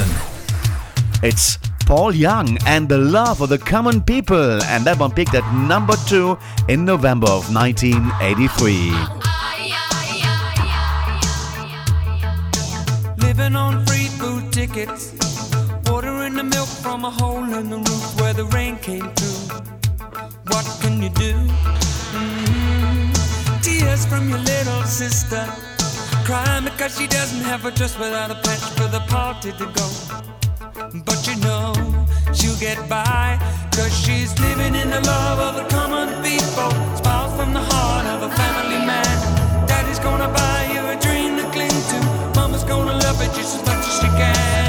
It's 1.23 1.57
Paul 1.85 2.15
Young 2.15 2.57
and 2.65 2.87
the 2.87 2.99
Love 2.99 3.41
of 3.41 3.49
the 3.49 3.57
Common 3.57 4.01
People, 4.01 4.63
and 4.63 4.85
that 4.85 4.97
one 4.97 5.11
picked 5.11 5.33
at 5.33 5.53
number 5.53 5.95
2 6.07 6.37
in 6.69 6.85
November 6.85 7.27
of 7.27 7.53
1983. 7.53 8.93
Living 13.17 13.57
on 13.57 13.85
free 13.85 14.07
food 14.07 14.53
tickets. 14.53 15.18
From 16.89 17.05
a 17.05 17.11
hole 17.11 17.53
in 17.53 17.69
the 17.69 17.77
roof 17.77 18.19
where 18.19 18.33
the 18.33 18.45
rain 18.45 18.75
came 18.77 19.13
through. 19.13 19.57
What 20.49 20.65
can 20.81 21.03
you 21.03 21.09
do? 21.09 21.33
Mm. 22.17 23.61
Tears 23.61 24.07
from 24.07 24.27
your 24.27 24.39
little 24.39 24.81
sister. 24.85 25.45
Crying 26.25 26.63
because 26.63 26.97
she 26.97 27.05
doesn't 27.05 27.45
have 27.45 27.63
a 27.65 27.69
dress 27.69 27.95
without 27.99 28.31
a 28.31 28.39
patch 28.41 28.65
for 28.73 28.87
the 28.87 29.01
party 29.01 29.51
to 29.51 29.65
go. 29.79 29.87
But 31.05 31.27
you 31.27 31.35
know 31.45 31.75
she'll 32.33 32.57
get 32.57 32.79
by. 32.89 33.37
Cause 33.77 33.93
she's 33.95 34.33
living 34.39 34.73
in 34.73 34.89
the 34.89 35.01
love 35.01 35.37
of 35.47 35.53
the 35.61 35.69
common 35.69 36.09
people. 36.23 36.71
Smiles 36.97 37.35
from 37.39 37.53
the 37.53 37.61
heart 37.69 38.07
of 38.07 38.23
a 38.23 38.31
family 38.35 38.83
man. 38.89 39.67
Daddy's 39.67 39.99
gonna 39.99 40.29
buy 40.33 40.61
you 40.73 40.81
a 40.89 40.97
dream 40.99 41.37
to 41.37 41.45
cling 41.53 41.69
to. 41.91 41.99
Mama's 42.33 42.63
gonna 42.63 42.97
love 42.97 43.21
it 43.21 43.31
just 43.37 43.57
as 43.57 43.63
much 43.67 43.85
as 43.85 43.93
she 44.01 44.07
can. 44.17 44.68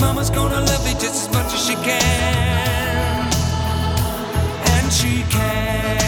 Mama's 0.00 0.30
gonna 0.30 0.60
love 0.60 0.86
you 0.86 0.94
just 0.94 1.28
as 1.28 1.32
much 1.32 1.52
as 1.52 1.66
she 1.66 1.74
can. 1.74 3.32
And 4.74 4.92
she 4.92 5.22
can. 5.30 6.07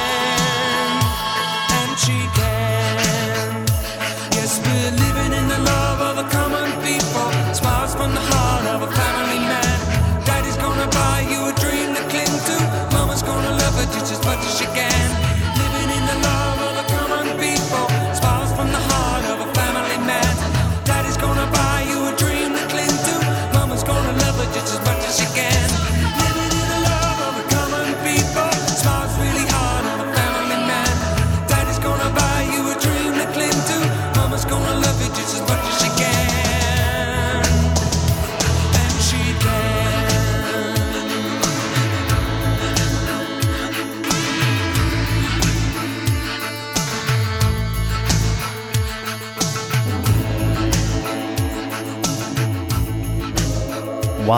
She 2.01 2.17
can. 2.33 3.65
Yes, 4.33 4.59
we're 4.65 4.89
living 4.89 5.33
in 5.37 5.47
the 5.47 5.59
love 5.59 6.01
of 6.01 6.15
the 6.15 6.27
common 6.35 6.71
people. 6.81 7.29
Smiles 7.53 7.93
from 7.93 8.15
the 8.15 8.19
heart 8.19 8.65
of 8.73 8.81
a 8.81 8.91
family 8.91 9.37
man. 9.37 10.25
Daddy's 10.25 10.57
gonna 10.57 10.87
buy 10.87 11.27
you 11.29 11.49
a 11.49 11.53
dream 11.61 11.93
to 11.93 12.01
cling 12.09 12.25
to. 12.25 12.95
Mama's 12.97 13.21
gonna 13.21 13.51
love 13.51 13.77
it 13.77 13.93
just 13.93 14.13
as 14.13 14.25
much 14.25 14.39
as 14.39 14.57
she 14.57 14.65
can. 14.65 15.20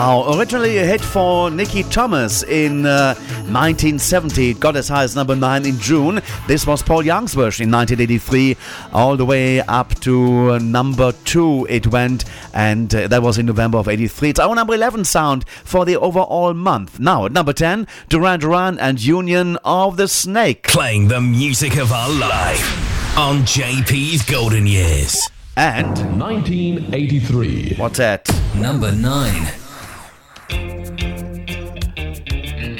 Wow, 0.06 0.36
originally 0.36 0.76
a 0.76 0.84
hit 0.84 1.00
for 1.00 1.50
Nicky 1.50 1.82
Thomas 1.82 2.42
in 2.42 2.84
uh, 2.84 3.14
1970. 3.48 4.50
It 4.50 4.60
got 4.60 4.76
as 4.76 4.86
high 4.86 5.02
as 5.02 5.16
number 5.16 5.34
9 5.34 5.64
in 5.64 5.78
June. 5.78 6.20
This 6.46 6.66
was 6.66 6.82
Paul 6.82 7.02
Young's 7.06 7.32
version 7.32 7.64
in 7.64 7.72
1983, 7.72 8.54
all 8.92 9.16
the 9.16 9.24
way 9.24 9.60
up 9.60 9.94
to 10.00 10.50
uh, 10.50 10.58
number 10.58 11.12
2 11.24 11.68
it 11.70 11.86
went, 11.86 12.26
and 12.52 12.94
uh, 12.94 13.08
that 13.08 13.22
was 13.22 13.38
in 13.38 13.46
November 13.46 13.78
of 13.78 13.88
83. 13.88 14.28
It's 14.28 14.38
our 14.38 14.54
number 14.54 14.74
11 14.74 15.04
sound 15.06 15.48
for 15.48 15.86
the 15.86 15.96
overall 15.96 16.52
month. 16.52 17.00
Now, 17.00 17.24
at 17.24 17.32
number 17.32 17.54
10, 17.54 17.86
Duran 18.10 18.40
Duran 18.40 18.78
and 18.78 19.02
Union 19.02 19.56
of 19.64 19.96
the 19.96 20.06
Snake. 20.06 20.64
Playing 20.64 21.08
the 21.08 21.22
music 21.22 21.78
of 21.78 21.92
our 21.92 22.10
life 22.10 23.16
on 23.16 23.38
JP's 23.44 24.22
Golden 24.30 24.66
Years. 24.66 25.16
And 25.56 25.96
1983. 26.20 27.76
What's 27.78 27.96
that? 27.96 28.28
Number 28.54 28.92
9. 28.92 29.63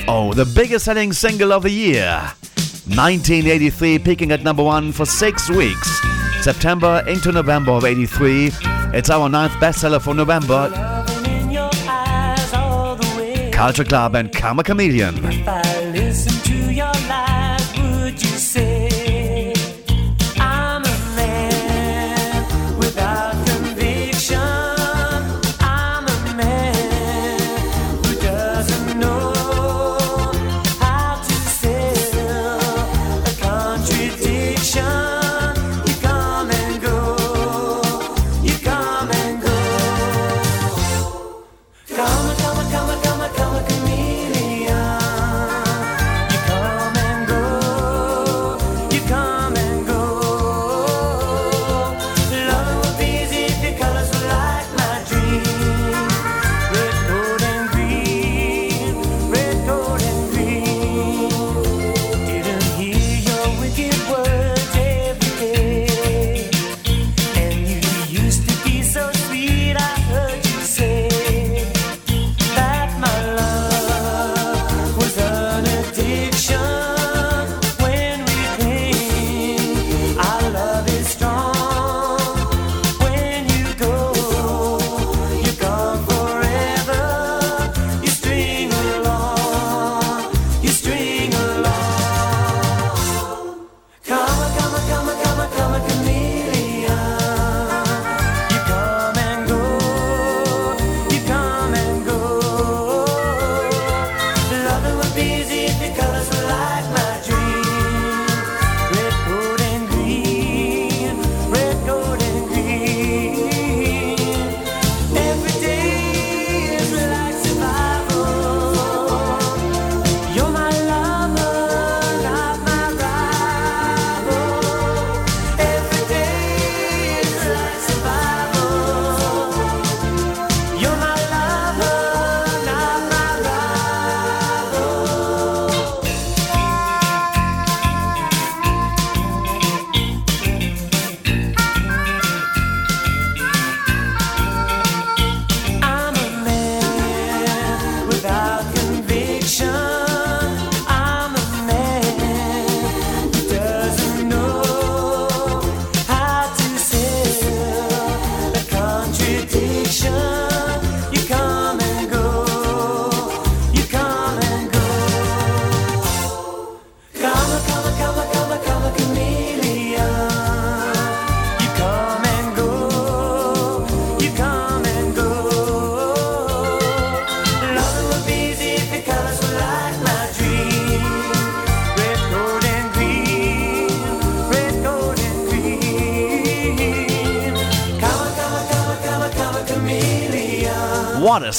Oh, 0.06 0.32
the 0.34 0.44
biggest 0.54 0.84
selling 0.84 1.12
single 1.12 1.52
of 1.52 1.62
the 1.62 1.70
year. 1.70 2.20
1983, 2.86 3.98
peaking 3.98 4.32
at 4.32 4.42
number 4.42 4.62
one 4.62 4.92
for 4.92 5.06
six 5.06 5.48
weeks. 5.48 6.00
September 6.42 7.02
into 7.08 7.32
November 7.32 7.72
of 7.72 7.84
83. 7.84 8.50
It's 8.92 9.08
our 9.08 9.28
ninth 9.28 9.52
bestseller 9.54 10.00
for 10.00 10.14
November. 10.14 10.70
Culture 13.50 13.84
Club 13.84 14.14
and 14.14 14.32
Karma 14.32 14.62
Chameleon. 14.62 15.14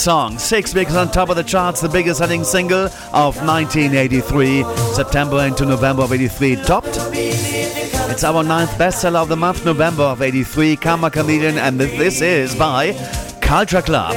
Song! 0.05 0.37
Six 0.37 0.75
weeks 0.75 0.93
on 0.93 1.09
top 1.09 1.29
of 1.29 1.35
the 1.35 1.41
charts, 1.41 1.81
the 1.81 1.89
biggest 1.89 2.19
selling 2.19 2.43
single 2.43 2.85
of 3.11 3.35
1983, 3.37 4.63
September 4.93 5.39
into 5.39 5.65
November 5.65 6.03
of 6.03 6.13
83, 6.13 6.57
topped. 6.57 6.95
It's 7.11 8.23
our 8.23 8.43
ninth 8.43 8.69
bestseller 8.77 9.23
of 9.23 9.29
the 9.29 9.35
month, 9.35 9.65
November 9.65 10.03
of 10.03 10.21
83, 10.21 10.75
Karma 10.75 11.09
Chameleon, 11.09 11.57
and 11.57 11.79
this 11.79 12.21
is 12.21 12.53
by 12.53 12.93
Culture 13.41 13.81
Club. 13.81 14.13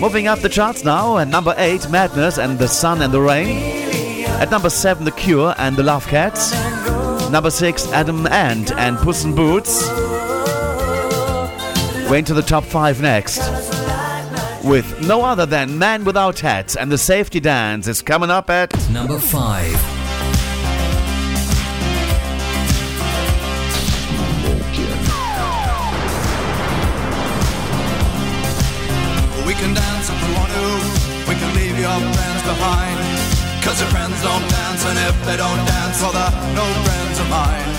Moving 0.00 0.26
up 0.26 0.40
the 0.40 0.48
charts 0.48 0.82
now, 0.82 1.18
at 1.18 1.28
number 1.28 1.54
8, 1.56 1.88
Madness 1.88 2.36
and 2.36 2.58
the 2.58 2.66
Sun 2.66 3.02
and 3.02 3.14
the 3.14 3.20
Rain. 3.20 3.84
At 4.40 4.50
number 4.50 4.68
7, 4.68 5.04
The 5.04 5.12
Cure 5.12 5.54
and 5.58 5.76
the 5.76 5.84
Love 5.84 6.08
Cats. 6.08 6.50
Number 7.30 7.50
6, 7.50 7.92
Adam 7.92 8.26
Ant 8.26 8.72
and 8.72 8.98
Puss 8.98 9.22
in 9.22 9.32
Boots. 9.32 9.88
We're 12.10 12.16
into 12.16 12.34
the 12.34 12.42
top 12.42 12.64
5 12.64 13.00
next. 13.00 13.65
With 14.66 15.06
no 15.06 15.22
other 15.22 15.46
than 15.46 15.78
Men 15.78 16.04
Without 16.04 16.40
Hats 16.40 16.74
and 16.74 16.90
the 16.90 16.98
Safety 16.98 17.38
Dance 17.38 17.86
is 17.86 18.02
coming 18.02 18.30
up 18.30 18.50
at 18.50 18.74
Number 18.90 19.16
5. 19.16 19.62
We 29.46 29.54
can 29.54 29.72
dance 29.72 30.10
if 30.10 30.18
we 30.18 30.34
want 30.34 30.50
to. 30.50 30.66
We 31.30 31.38
can 31.38 31.54
leave 31.54 31.78
your 31.78 32.02
friends 32.02 32.42
behind. 32.42 32.98
Cause 33.62 33.78
your 33.80 33.90
friends 33.90 34.20
don't 34.20 34.50
dance, 34.50 34.84
and 34.84 34.98
if 34.98 35.14
they 35.26 35.36
don't 35.36 35.62
dance, 35.62 36.02
well, 36.02 36.10
they're 36.10 36.54
no 36.58 36.66
friends 36.82 37.20
of 37.22 37.30
mine. 37.30 37.70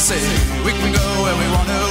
See, 0.00 0.24
we 0.64 0.72
can 0.72 0.90
go 0.90 1.04
where 1.20 1.36
we 1.36 1.46
want 1.52 1.68
to, 1.68 1.84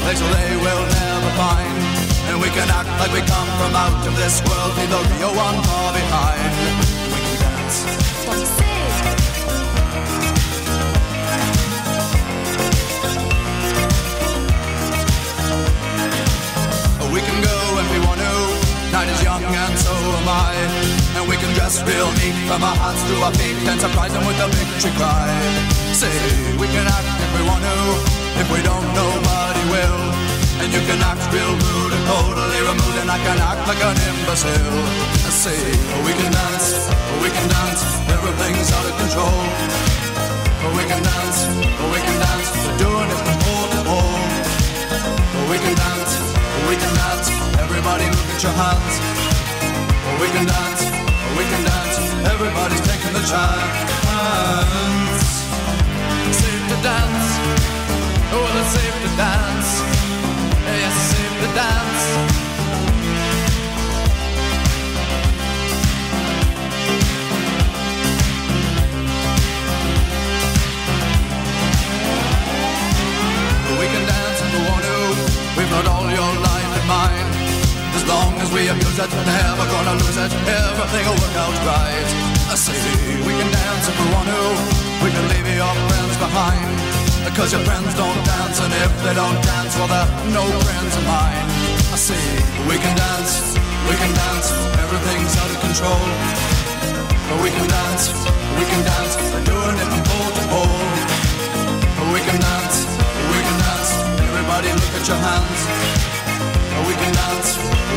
places 0.00 0.24
they 0.24 0.56
will 0.56 0.84
never 0.88 1.30
find. 1.36 2.09
And 2.28 2.40
we 2.40 2.48
can 2.50 2.68
act 2.70 2.90
like 3.00 3.12
we 3.12 3.22
come 3.26 3.48
from 3.58 3.72
out 3.74 4.06
of 4.06 4.14
this 4.16 4.42
world, 4.44 4.76
leave 4.76 4.90
the 4.90 5.02
real 5.16 5.32
one 5.34 5.56
far 5.64 5.92
behind. 5.92 6.52
We 7.12 7.18
can 7.24 7.36
dance. 7.40 7.78
We 17.10 17.20
can 17.26 17.42
go 17.42 17.56
if 17.82 17.88
we 17.90 17.98
want 18.06 18.20
to. 18.20 18.34
Night 18.92 19.08
is 19.08 19.22
young 19.22 19.42
and 19.42 19.78
so 19.78 19.92
am 19.92 20.28
I. 20.28 20.54
And 21.16 21.28
we 21.28 21.36
can 21.36 21.52
dress 21.54 21.82
real 21.82 22.10
neat 22.22 22.36
from 22.46 22.62
our 22.62 22.76
hearts 22.76 23.02
to 23.08 23.14
our 23.22 23.34
feet 23.34 23.56
and 23.68 23.80
surprise 23.80 24.12
them 24.12 24.24
with 24.26 24.38
a 24.38 24.48
victory 24.48 24.92
cry. 24.94 25.26
Say, 25.92 26.10
we 26.58 26.66
can 26.68 26.86
act 26.86 27.10
if 27.24 27.30
we 27.34 27.42
want 27.46 27.62
to. 27.62 27.76
If 28.40 28.48
we 28.52 28.62
don't, 28.62 28.86
nobody 28.94 29.62
will. 29.74 30.29
And 30.60 30.68
you 30.76 30.82
can 30.84 31.00
act 31.00 31.24
real 31.32 31.56
rude 31.56 31.92
and 31.96 32.04
totally 32.04 32.60
removed, 32.60 32.98
and 33.00 33.08
I 33.08 33.16
can 33.16 33.38
act 33.40 33.64
like 33.64 33.80
an 33.80 33.96
imbecile. 33.96 34.76
I 35.24 35.32
say, 35.32 35.56
we 36.04 36.12
can 36.12 36.28
dance, 36.28 36.84
we 37.24 37.32
can 37.32 37.48
dance, 37.48 37.80
everything's 38.12 38.68
out 38.68 38.84
of 38.84 38.94
control. 39.00 39.40
We 40.76 40.84
can 40.84 41.00
dance, 41.00 41.48
we 41.80 41.98
can 42.04 42.18
dance, 42.20 42.48
we're 42.60 42.76
doing 42.76 43.08
it 43.08 43.20
from 43.24 43.36
pole 43.40 43.68
to 43.72 43.80
pole. 43.88 44.20
We 45.48 45.56
can 45.64 45.74
dance, 45.80 46.12
we 46.68 46.74
can 46.76 46.92
dance, 46.92 47.28
everybody 47.56 48.04
look 48.12 48.28
at 48.28 48.40
your 48.44 48.52
hands. 48.52 48.94
We 50.20 50.28
can 50.28 50.44
dance, 50.44 50.82
we 51.40 51.44
can 51.48 51.62
dance, 51.64 51.96
everybody's 52.36 52.84
taking 52.84 53.16
the 53.16 53.24
chance. 53.24 53.80
Safe 56.36 56.64
to 56.68 56.78
dance, 56.84 57.28
oh, 58.36 58.60
it's 58.60 58.70
safe 58.76 58.96
to 59.08 59.10
dance. 59.16 60.09
Dance. 61.54 62.04
We 73.80 73.86
can 73.86 74.04
dance 74.06 74.40
if 74.44 74.50
we 74.54 74.60
want 74.68 74.84
to. 74.84 74.98
We've 75.56 75.70
got 75.70 75.86
all 75.88 76.08
your 76.10 76.32
life 76.48 76.72
in 76.80 76.86
mind. 76.86 77.30
As 77.96 78.04
long 78.06 78.32
as 78.40 78.52
we 78.52 78.68
abuse 78.68 78.98
it, 78.98 79.10
never 79.10 79.66
gonna 79.74 79.94
lose 80.02 80.18
it. 80.18 80.32
Everything 80.46 81.04
will 81.08 81.18
work 81.24 81.36
out 81.36 81.56
right. 81.66 82.08
I 82.50 82.54
say 82.54 82.78
we 83.26 83.32
can 83.38 83.50
dance 83.50 83.88
if 83.88 83.96
we 83.98 84.06
want 84.14 84.28
to. 84.28 84.42
We 85.04 85.10
can 85.10 85.24
leave 85.32 85.48
your 85.56 85.74
friends 85.88 86.16
behind. 86.18 86.99
Because 87.24 87.52
your 87.52 87.62
friends 87.62 87.94
don't 87.94 88.20
dance, 88.24 88.58
and 88.60 88.72
if 88.84 88.92
they 89.04 89.14
don't 89.14 89.40
dance, 89.44 89.76
well, 89.76 89.88
they're 89.88 90.10
no 90.34 90.44
friends 90.64 90.92
of 90.96 91.04
mine. 91.06 91.46
I 91.94 91.96
say 91.96 92.20
we 92.68 92.76
can 92.76 92.94
dance, 92.96 93.54
we 93.88 93.94
can 93.96 94.12
dance. 94.12 94.48
Everything's 94.82 95.34
out 95.40 95.50
of 95.50 95.58
control. 95.60 96.04
But 97.28 97.38
we 97.44 97.50
can 97.50 97.66
dance, 97.68 98.10
we 98.58 98.64
can 98.66 98.82
dance. 98.82 99.14
We're 99.32 99.46
doing 99.46 99.76
it 99.78 99.88
from 99.88 100.02
pole 100.04 100.32
to 100.36 100.44
pole. 100.50 100.80
We 102.10 102.20
can 102.26 102.38
dance, 102.40 102.76
we 103.30 103.38
can 103.38 103.56
dance. 103.62 103.90
Everybody 104.20 104.68
look 104.74 104.94
at 104.98 105.04
your 105.06 105.20
hands. 105.20 105.60
We 106.88 106.94
can 106.98 107.12
dance, 107.14 107.50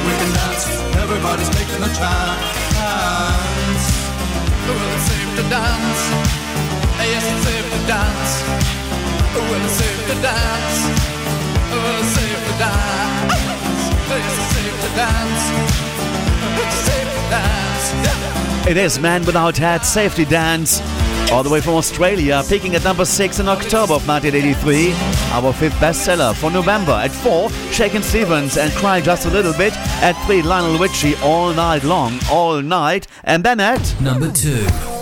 we 0.05 0.13
can 0.19 0.31
dance. 0.37 0.63
Everybody's 1.01 1.51
making 1.57 1.81
a 1.81 1.91
chance. 1.97 3.83
Well, 4.67 4.93
it's 4.93 5.05
safe 5.09 5.31
to 5.37 5.43
dance. 5.49 6.01
Yes, 7.03 7.25
it's 7.25 7.43
safe 7.43 7.67
to 7.73 7.79
dance. 7.87 8.31
Well, 9.35 9.65
it's 9.65 9.73
safe 9.73 10.07
to 10.07 10.21
dance. 10.21 10.77
Well, 11.71 11.99
it's 11.99 12.09
safe 12.09 12.41
to 12.47 12.53
dance. 12.59 13.33
It's 14.13 14.35
safe 14.53 14.77
to 14.81 14.89
dance. 14.95 15.43
It's 16.61 16.75
safe 16.75 17.09
to 17.13 17.21
dance. 17.29 17.85
Yeah. 18.05 18.69
It 18.69 18.77
is 18.77 18.99
Man 18.99 19.25
Without 19.25 19.57
Hat 19.57 19.85
Safety 19.85 20.25
Dance. 20.25 20.81
All 21.31 21.41
the 21.41 21.49
way 21.49 21.61
from 21.61 21.73
Australia, 21.73 22.43
peaking 22.47 22.75
at 22.75 22.83
number 22.83 23.05
6 23.05 23.39
in 23.39 23.47
October 23.47 23.93
of 23.93 24.07
1983. 24.07 24.93
Our 25.31 25.51
fifth 25.51 25.73
bestseller 25.75 26.35
for 26.35 26.51
November. 26.51 26.91
At 26.91 27.11
4, 27.11 27.49
Shakin' 27.71 28.03
Stevens 28.03 28.57
and 28.57 28.71
Cry 28.73 29.01
Just 29.01 29.25
a 29.25 29.29
Little 29.29 29.53
Bit. 29.53 29.73
At 30.03 30.13
3, 30.27 30.43
Lionel 30.43 30.77
Richie 30.77 31.15
All 31.23 31.51
Night 31.53 31.83
Long, 31.83 32.19
All 32.29 32.61
Night. 32.61 33.07
And 33.23 33.43
then 33.43 33.59
at 33.59 33.99
Number 33.99 34.31
2. 34.31 34.92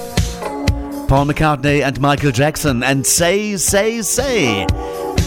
Paul 1.12 1.26
McCartney 1.26 1.84
and 1.84 2.00
Michael 2.00 2.32
Jackson 2.32 2.84
and 2.84 3.06
Say, 3.06 3.58
Say, 3.58 4.02
Say. 4.02 4.66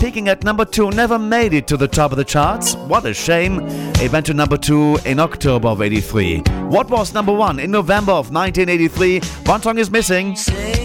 Peaking 0.00 0.30
at 0.30 0.42
number 0.42 0.64
2, 0.64 0.92
never 0.92 1.18
made 1.18 1.52
it 1.52 1.66
to 1.66 1.76
the 1.76 1.86
top 1.86 2.10
of 2.10 2.16
the 2.16 2.24
charts. 2.24 2.74
What 2.74 3.04
a 3.04 3.12
shame. 3.12 3.60
It 4.00 4.10
went 4.10 4.24
to 4.24 4.32
number 4.32 4.56
2 4.56 5.00
in 5.04 5.20
October 5.20 5.68
of 5.68 5.82
83. 5.82 6.38
What 6.70 6.88
was 6.88 7.12
number 7.12 7.34
1 7.34 7.58
in 7.58 7.70
November 7.70 8.12
of 8.12 8.32
1983? 8.32 9.20
One 9.44 9.60
song 9.60 9.76
is 9.76 9.90
missing. 9.90 10.34
Say, 10.36 10.83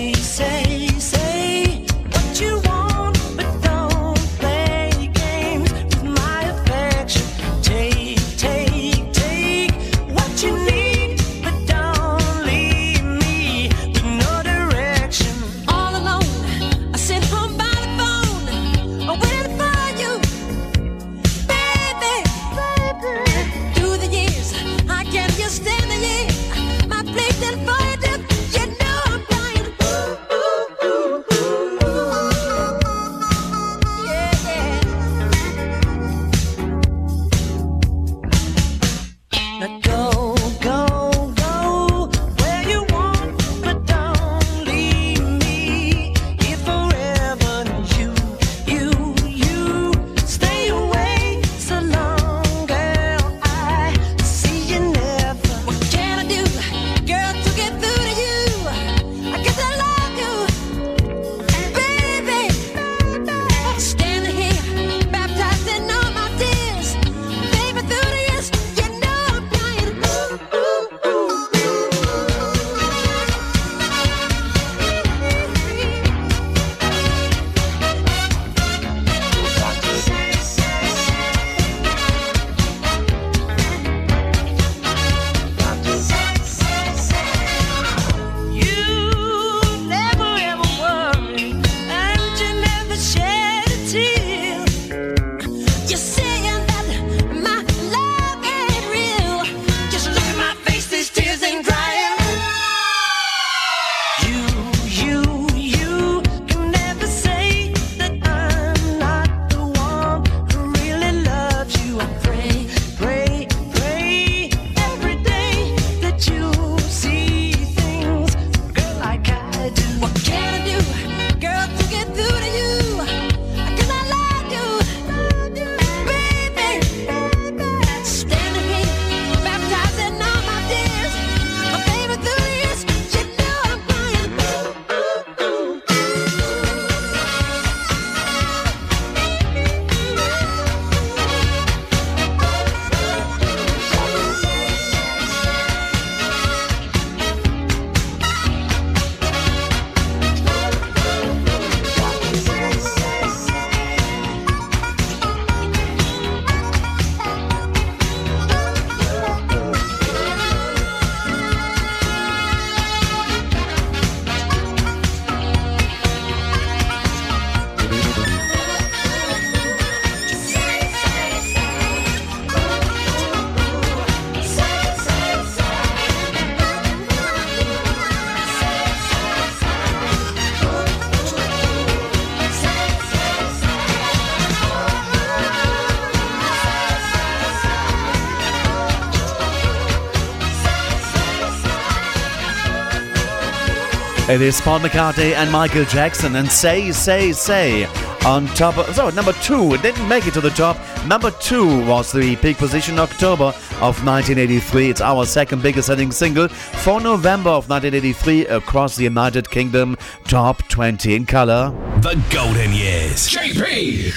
It 194.30 194.43
is 194.43 194.61
Paul 194.61 194.80
McCartney 194.80 195.34
and 195.34 195.51
Michael 195.51 195.86
Jackson 195.86 196.36
and 196.36 196.51
Say, 196.51 196.91
Say, 196.91 197.32
Say 197.32 197.86
on 198.27 198.45
top 198.49 198.77
of. 198.77 198.93
So, 198.93 199.09
number 199.09 199.34
two, 199.34 199.73
it 199.73 199.82
didn't 199.82 200.07
make 200.07 200.27
it 200.27 200.36
to 200.36 200.39
the 200.39 200.51
top. 200.51 200.77
Number 201.08 201.32
two 201.32 201.86
was 201.88 202.12
the 202.12 202.36
peak 202.36 202.58
position 202.58 203.00
October 203.00 203.45
of 203.82 204.06
1983. 204.06 204.89
It's 204.89 205.02
our 205.02 205.26
second 205.26 205.64
biggest 205.64 205.88
selling 205.88 206.12
single 206.12 206.47
for 206.50 207.00
November 207.02 207.50
of 207.50 207.70
1983 207.70 208.45
across 208.47 208.95
the 208.95 209.06
United 209.06 209.50
Kingdom. 209.50 209.97
Top 210.26 210.62
20 210.68 211.16
in 211.16 211.26
color. 211.26 211.72
The 212.02 212.22
Golden 212.30 212.74
Years. 212.74 213.28
JP. 213.30 214.12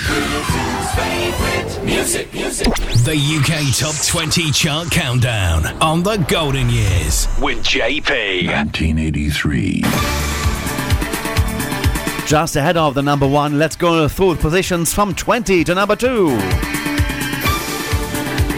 favorite 0.96 1.84
music, 1.84 2.32
music. 2.34 2.66
The 3.04 3.16
UK 3.16 3.74
Top 3.78 3.94
20 4.06 4.50
Chart 4.50 4.90
Countdown 4.90 5.66
on 5.80 6.02
The 6.02 6.16
Golden 6.28 6.68
Years 6.68 7.26
with 7.40 7.58
JP. 7.64 8.48
1983. 8.48 9.82
Just 12.32 12.56
ahead 12.56 12.78
of 12.78 12.94
the 12.94 13.02
number 13.02 13.26
one, 13.28 13.58
let's 13.58 13.76
go 13.76 14.08
through 14.08 14.36
the 14.36 14.40
positions 14.40 14.90
from 14.90 15.14
20 15.14 15.64
to 15.64 15.74
number 15.74 15.94
two. 15.94 16.28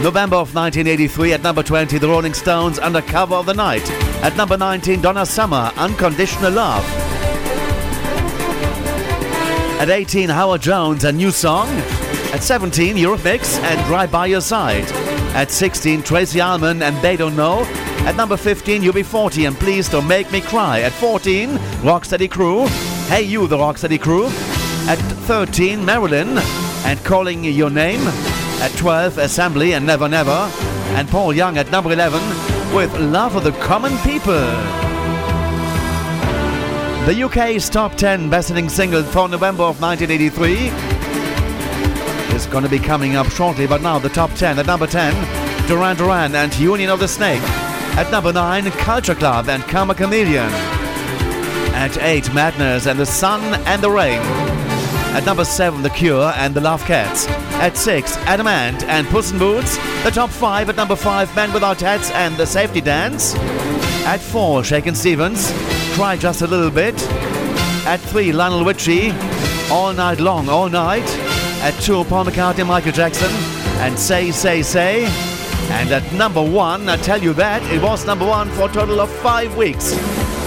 November 0.01 0.37
of 0.37 0.55
1983 0.55 1.33
at 1.33 1.43
number 1.43 1.64
20, 1.64 1.99
The 1.99 2.07
Rolling 2.07 2.35
Stones, 2.35 2.79
Under 2.79 3.03
Cover 3.03 3.35
of 3.35 3.47
the 3.47 3.53
Night. 3.53 3.83
At 4.22 4.37
number 4.37 4.57
19, 4.57 5.01
Donna 5.01 5.27
Summer, 5.27 5.72
Unconditional 5.77 6.53
Love. 6.53 6.85
At 9.81 9.91
18, 9.91 10.29
Howard 10.29 10.62
Jones, 10.62 11.03
A 11.03 11.11
New 11.11 11.33
Song. 11.33 11.66
At 12.33 12.45
17, 12.45 12.95
Eurythmics 12.95 13.59
and 13.59 13.91
Right 13.91 14.09
By 14.09 14.27
Your 14.27 14.41
Side. 14.41 14.85
At 15.35 15.51
16, 15.51 16.05
Tracey 16.05 16.41
Ullman 16.41 16.81
and 16.81 16.97
They 17.03 17.16
Don't 17.16 17.35
Know. 17.35 17.64
At 18.07 18.14
number 18.14 18.37
15, 18.37 18.83
UB40 18.83 19.49
and 19.49 19.57
Please 19.57 19.89
Don't 19.89 20.07
Make 20.07 20.31
Me 20.31 20.41
Cry. 20.41 20.83
At 20.83 20.93
14, 20.93 21.49
Rocksteady 21.83 22.31
Crew. 22.31 22.68
Hey 23.09 23.22
You, 23.22 23.46
the 23.46 23.57
Rocksteady 23.57 24.00
Crew. 24.00 24.26
At 24.88 24.98
13, 25.26 25.84
Marilyn 25.84 26.38
and 26.84 26.98
Calling 27.05 27.44
Your 27.44 27.70
Name. 27.70 28.00
At 28.61 28.72
12, 28.76 29.18
Assembly 29.18 29.74
and 29.74 29.86
Never 29.86 30.09
Never. 30.09 30.50
And 30.96 31.07
Paul 31.09 31.34
Young 31.34 31.59
at 31.59 31.70
number 31.70 31.92
11 31.92 32.20
with 32.74 32.92
Love 32.98 33.36
of 33.36 33.44
the 33.44 33.52
Common 33.52 33.96
People. 33.98 34.34
The 37.05 37.22
UK's 37.24 37.68
top 37.68 37.94
10 37.94 38.30
best-selling 38.30 38.70
single 38.70 39.02
for 39.02 39.28
November 39.28 39.64
of 39.64 39.80
1983 39.82 40.70
is 42.34 42.46
going 42.46 42.64
to 42.64 42.70
be 42.70 42.78
coming 42.78 43.16
up 43.16 43.28
shortly, 43.28 43.66
but 43.66 43.82
now 43.82 43.98
the 43.98 44.09
top 44.09 44.30
10. 44.32 44.59
At 44.59 44.66
number 44.66 44.86
10, 44.86 45.12
Duran 45.68 45.96
Duran 45.96 46.34
and 46.34 46.57
Union 46.59 46.88
of 46.90 47.00
the 47.00 47.09
Snake. 47.09 47.42
At 47.96 48.11
number 48.11 48.32
9, 48.32 48.70
Culture 48.70 49.14
Club 49.14 49.50
and 49.50 49.62
Karma 49.64 49.94
Chameleon. 49.94 50.84
At 51.75 51.99
8, 51.99 52.33
Madness 52.33 52.87
and 52.87 52.99
the 52.99 53.05
Sun 53.05 53.43
and 53.66 53.83
the 53.83 53.91
Rain. 53.91 54.20
At 55.14 55.27
number 55.27 55.45
7, 55.45 55.83
The 55.83 55.91
Cure 55.91 56.33
and 56.37 56.55
the 56.55 56.61
Love 56.61 56.85
Cats. 56.87 57.29
At 57.61 57.77
6, 57.77 58.16
Adam 58.18 58.47
Ant 58.47 58.85
and 58.85 59.07
Puss 59.09 59.33
in 59.33 59.39
Boots. 59.39 59.77
The 60.03 60.11
top 60.11 60.31
5 60.31 60.70
at 60.70 60.77
number 60.77 60.97
5, 60.97 61.37
Men 61.37 61.53
Without 61.53 61.81
Hats 61.81 62.11
and 62.12 62.37
The 62.37 62.47
Safety 62.47 62.81
Dance. 62.81 63.35
At 64.07 64.20
4, 64.20 64.64
Shakin' 64.64 64.95
Stevens, 64.95 65.53
Cry 65.95 66.16
Just 66.16 66.43
a 66.43 66.47
Little 66.47 66.70
Bit. 66.70 66.95
At 67.87 68.01
3, 68.01 68.33
Lionel 68.33 68.64
Richie, 68.64 69.12
All 69.70 69.93
Night 69.93 70.20
Long, 70.20 70.49
All 70.49 70.68
Night. 70.68 71.09
At 71.62 71.79
2, 71.83 72.05
Paul 72.05 72.25
McCartney 72.25 72.61
and 72.61 72.68
Michael 72.68 72.93
Jackson, 72.93 73.31
and 73.83 73.99
Say, 73.99 74.31
Say, 74.31 74.62
Say. 74.62 75.05
And 75.70 75.91
at 75.93 76.12
number 76.12 76.43
1, 76.43 76.89
I 76.89 76.97
tell 76.97 77.22
you 77.22 77.33
that, 77.35 77.62
it 77.72 77.83
was 77.83 78.07
number 78.07 78.27
1 78.27 78.49
for 78.51 78.70
a 78.70 78.72
total 78.72 79.01
of 79.01 79.11
5 79.11 79.57
weeks. 79.57 79.95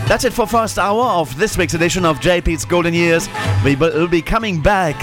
That's 0.07 0.23
it 0.23 0.33
for 0.33 0.47
first 0.47 0.79
hour 0.79 1.03
of 1.03 1.37
this 1.37 1.55
week's 1.55 1.75
edition 1.75 2.03
of 2.03 2.19
JP's 2.19 2.65
Golden 2.65 2.95
Years. 2.95 3.29
We 3.63 3.75
will 3.75 4.07
be 4.07 4.23
coming 4.23 4.59
back 4.59 4.95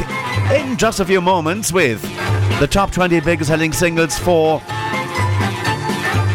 in 0.50 0.76
just 0.76 0.98
a 0.98 1.04
few 1.04 1.20
moments 1.20 1.72
with 1.72 2.02
the 2.58 2.66
top 2.66 2.90
20 2.90 3.20
biggest 3.20 3.48
selling 3.48 3.72
singles 3.72 4.18
for 4.18 4.60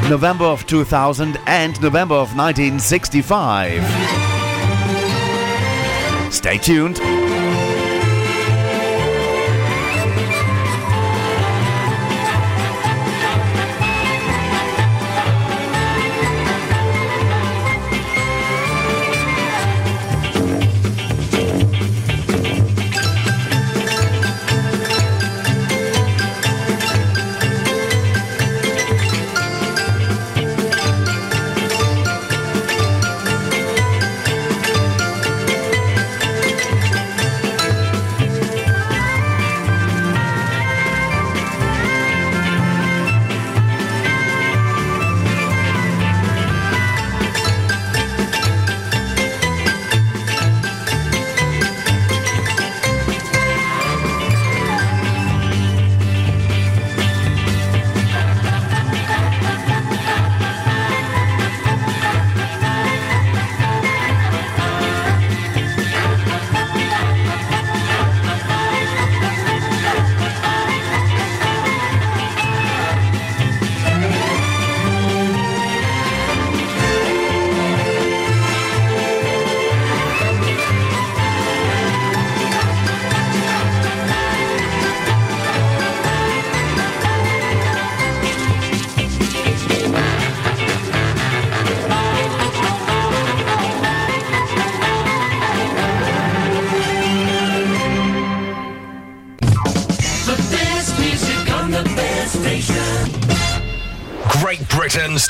November 0.09 0.45
of 0.45 0.65
2000 0.67 1.37
and 1.47 1.81
November 1.81 2.15
of 2.15 2.33
1965. 2.37 3.83
Stay 6.33 6.57
tuned. 6.59 7.10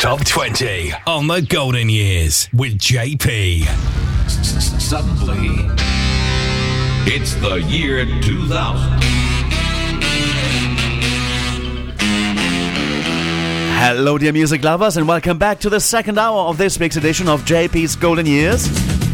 Top 0.01 0.25
20 0.25 0.93
on 1.05 1.27
the 1.27 1.43
Golden 1.43 1.87
Years 1.87 2.49
with 2.53 2.79
JP. 2.79 3.67
Suddenly, 4.81 5.69
it's 7.05 7.35
the 7.35 7.57
year 7.69 8.03
2000. 8.23 8.99
Hello, 13.77 14.17
dear 14.17 14.33
music 14.33 14.63
lovers, 14.63 14.97
and 14.97 15.07
welcome 15.07 15.37
back 15.37 15.59
to 15.59 15.69
the 15.69 15.79
second 15.79 16.17
hour 16.17 16.47
of 16.47 16.57
this 16.57 16.79
week's 16.79 16.95
edition 16.95 17.29
of 17.29 17.43
JP's 17.43 17.95
Golden 17.95 18.25
Years. 18.25 18.65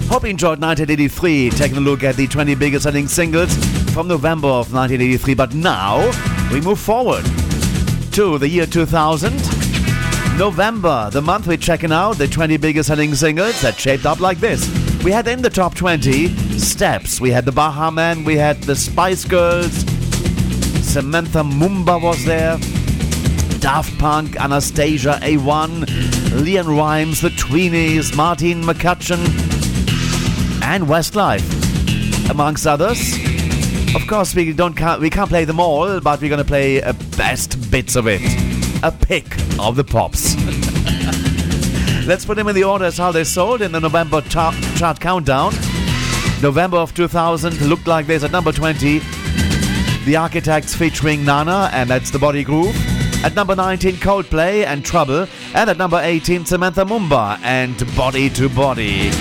Hope 0.07 0.23
you 0.23 0.29
enjoyed 0.29 0.61
1983, 0.61 1.49
taking 1.49 1.75
a 1.75 1.81
look 1.81 2.05
at 2.05 2.15
the 2.15 2.27
20 2.27 2.55
biggest 2.55 2.83
selling 2.83 3.09
singles 3.09 3.53
from 3.91 4.07
November 4.07 4.47
of 4.47 4.71
1983. 4.71 5.33
But 5.33 5.53
now 5.53 6.09
we 6.49 6.61
move 6.61 6.79
forward 6.79 7.25
to 8.13 8.37
the 8.37 8.47
year 8.47 8.65
2000. 8.65 9.56
November, 10.37 11.09
the 11.09 11.21
month 11.21 11.47
we're 11.47 11.57
checking 11.57 11.91
out 11.91 12.13
the 12.13 12.27
20 12.27 12.57
biggest 12.57 12.89
selling 12.89 13.15
singles 13.15 13.59
that 13.61 13.73
shaped 13.75 14.05
up 14.05 14.19
like 14.19 14.39
this. 14.39 14.61
We 15.03 15.11
had 15.11 15.27
in 15.27 15.41
the 15.41 15.49
top 15.49 15.73
20 15.73 16.27
Steps, 16.59 17.19
we 17.19 17.31
had 17.31 17.43
the 17.43 17.51
Baha 17.51 17.91
Men, 17.91 18.23
we 18.23 18.35
had 18.35 18.61
the 18.61 18.75
Spice 18.75 19.25
Girls, 19.25 19.71
Samantha 20.85 21.39
Mumba 21.39 21.99
was 21.99 22.23
there. 22.23 22.59
Daft 23.59 23.97
Punk, 23.97 24.35
Anastacia 24.35 25.19
A1, 25.21 25.85
LeAnn 26.43 26.77
Rimes, 26.77 27.19
The 27.19 27.29
Tweenies, 27.29 28.15
Martine 28.15 28.61
McCutcheon, 28.61 29.25
and 30.61 30.83
Westlife, 30.83 32.29
amongst 32.29 32.67
others. 32.67 33.15
Of 33.95 34.05
course, 34.07 34.35
we 34.35 34.53
don't 34.53 34.75
can't, 34.75 35.01
we 35.01 35.09
can't 35.09 35.29
play 35.29 35.45
them 35.45 35.59
all, 35.59 35.99
but 35.99 36.21
we're 36.21 36.29
gonna 36.29 36.43
play 36.43 36.79
a 36.79 36.93
best 37.17 37.71
bits 37.71 37.95
of 37.95 38.05
it, 38.07 38.21
a 38.83 38.91
pick 38.91 39.25
of 39.59 39.75
the 39.75 39.83
pops. 39.83 40.35
Let's 42.07 42.25
put 42.25 42.37
them 42.37 42.47
in 42.47 42.55
the 42.55 42.63
order 42.63 42.85
as 42.85 42.97
how 42.97 43.11
they 43.11 43.23
sold 43.23 43.61
in 43.61 43.71
the 43.71 43.79
November 43.79 44.21
chart 44.21 44.99
countdown. 44.99 45.53
November 46.41 46.77
of 46.77 46.93
2000 46.93 47.61
looked 47.61 47.87
like 47.87 48.07
this 48.07 48.23
at 48.23 48.31
number 48.31 48.51
20. 48.51 48.99
The 48.99 50.13
Architechs 50.13 50.75
featuring 50.75 51.25
Nana, 51.25 51.69
and 51.73 51.89
that's 51.89 52.11
the 52.11 52.19
Body 52.19 52.43
Groove. 52.43 52.75
At 53.25 53.35
number 53.35 53.55
19, 53.55 53.95
Coldplay 53.95 54.65
and 54.65 54.85
Trouble. 54.85 55.27
And 55.53 55.69
at 55.69 55.77
number 55.77 55.99
18, 56.01 56.45
Samantha 56.45 56.85
Mumba 56.85 57.39
and 57.43 57.75
Body 57.97 58.29
to 58.31 58.47
Body. 58.47 59.11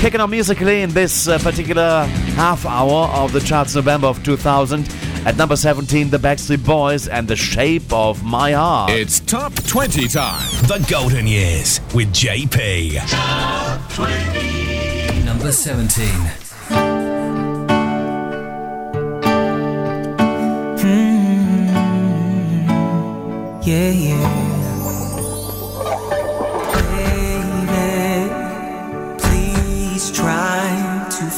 Kicking 0.00 0.20
on 0.20 0.30
musically 0.30 0.82
in 0.82 0.90
this 0.90 1.28
uh, 1.28 1.38
particular 1.38 2.04
half 2.36 2.64
hour 2.64 3.08
of 3.08 3.32
the 3.32 3.40
charts 3.40 3.74
November 3.74 4.06
of 4.06 4.22
2000. 4.22 4.88
At 5.26 5.36
number 5.38 5.56
17, 5.56 6.10
The 6.10 6.18
Backstreet 6.18 6.64
Boys 6.66 7.08
and 7.08 7.26
The 7.26 7.34
Shape 7.36 7.90
of 7.92 8.22
My 8.22 8.52
Heart. 8.52 8.90
It's 8.92 9.20
Top 9.20 9.54
20 9.54 10.06
time. 10.08 10.46
The 10.66 10.84
Golden 10.90 11.26
Years 11.26 11.80
with 11.94 12.12
JP. 12.12 12.96
Number 15.24 15.50
17. 15.50 17.24
Hmm. 22.34 23.60
Yeah, 23.62 23.90
yeah. 23.90 24.28
Baby, 26.92 28.28
please 29.18 30.10
try 30.12 31.06
to 31.10 31.30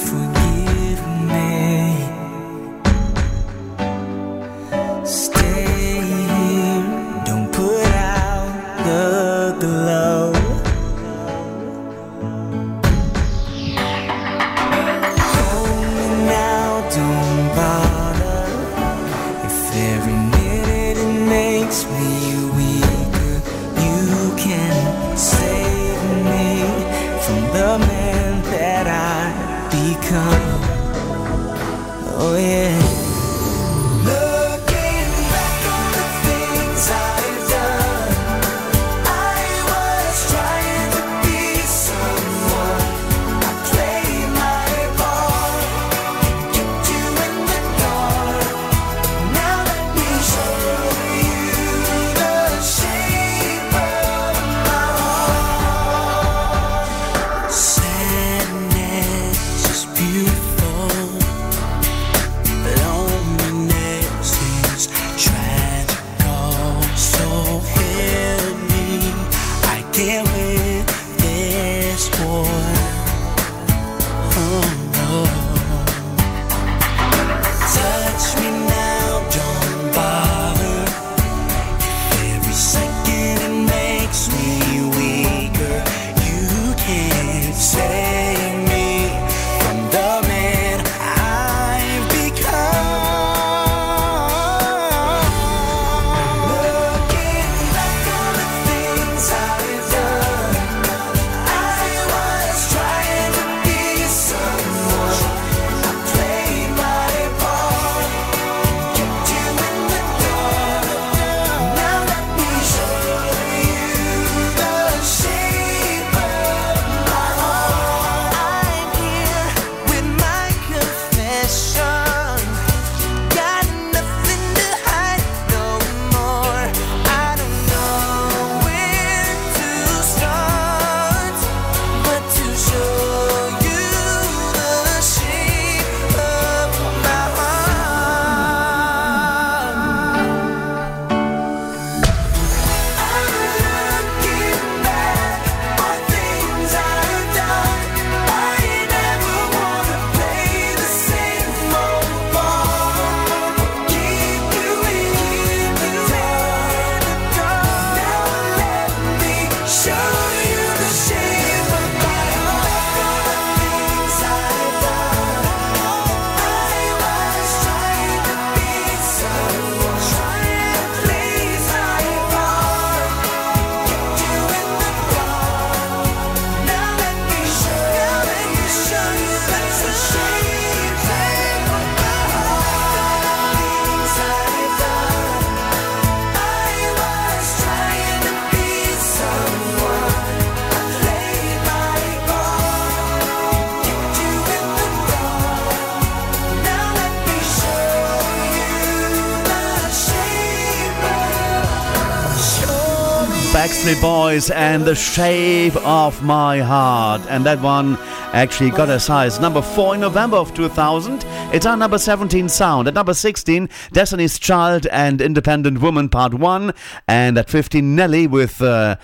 Boys 203.95 204.51
and 204.51 204.85
The 204.85 204.95
Shape 204.95 205.77
of 205.77 206.23
My 206.23 206.59
Heart. 206.59 207.23
And 207.29 207.47
that 207.47 207.61
one 207.61 207.97
actually 208.33 208.71
got 208.71 208.89
a 208.89 208.99
size 208.99 209.39
number 209.39 209.63
four 209.63 209.95
in 209.95 210.01
November 210.01 210.37
of 210.37 210.53
2000. 210.55 211.25
It's 211.55 211.67
our 211.67 211.77
number 211.77 211.97
17 211.97 212.49
sound. 212.49 212.89
At 212.89 212.95
number 212.95 213.15
16, 213.15 213.69
Destiny's 213.93 214.39
Child 214.39 214.89
and 214.89 215.21
Independent 215.21 215.81
Woman 215.81 216.09
Part 216.09 216.35
1. 216.35 216.73
And 217.07 217.39
at 217.39 217.49
15, 217.49 217.95
Nelly 217.95 218.27
with. 218.27 218.61
Uh, 218.61 218.97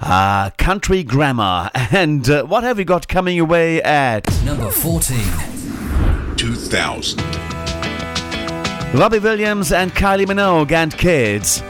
uh, 0.00 0.50
country 0.58 1.04
grammar. 1.04 1.70
And 1.92 2.28
uh, 2.28 2.44
what 2.44 2.64
have 2.64 2.76
we 2.76 2.84
got 2.84 3.06
coming 3.06 3.38
away 3.38 3.80
at 3.82 4.26
number 4.44 4.70
14? 4.70 6.36
2000. 6.36 7.20
Robbie 8.94 9.20
Williams 9.20 9.72
and 9.72 9.92
Kylie 9.92 10.26
Minogue 10.26 10.72
and 10.72 10.92
Kids. 10.96 11.62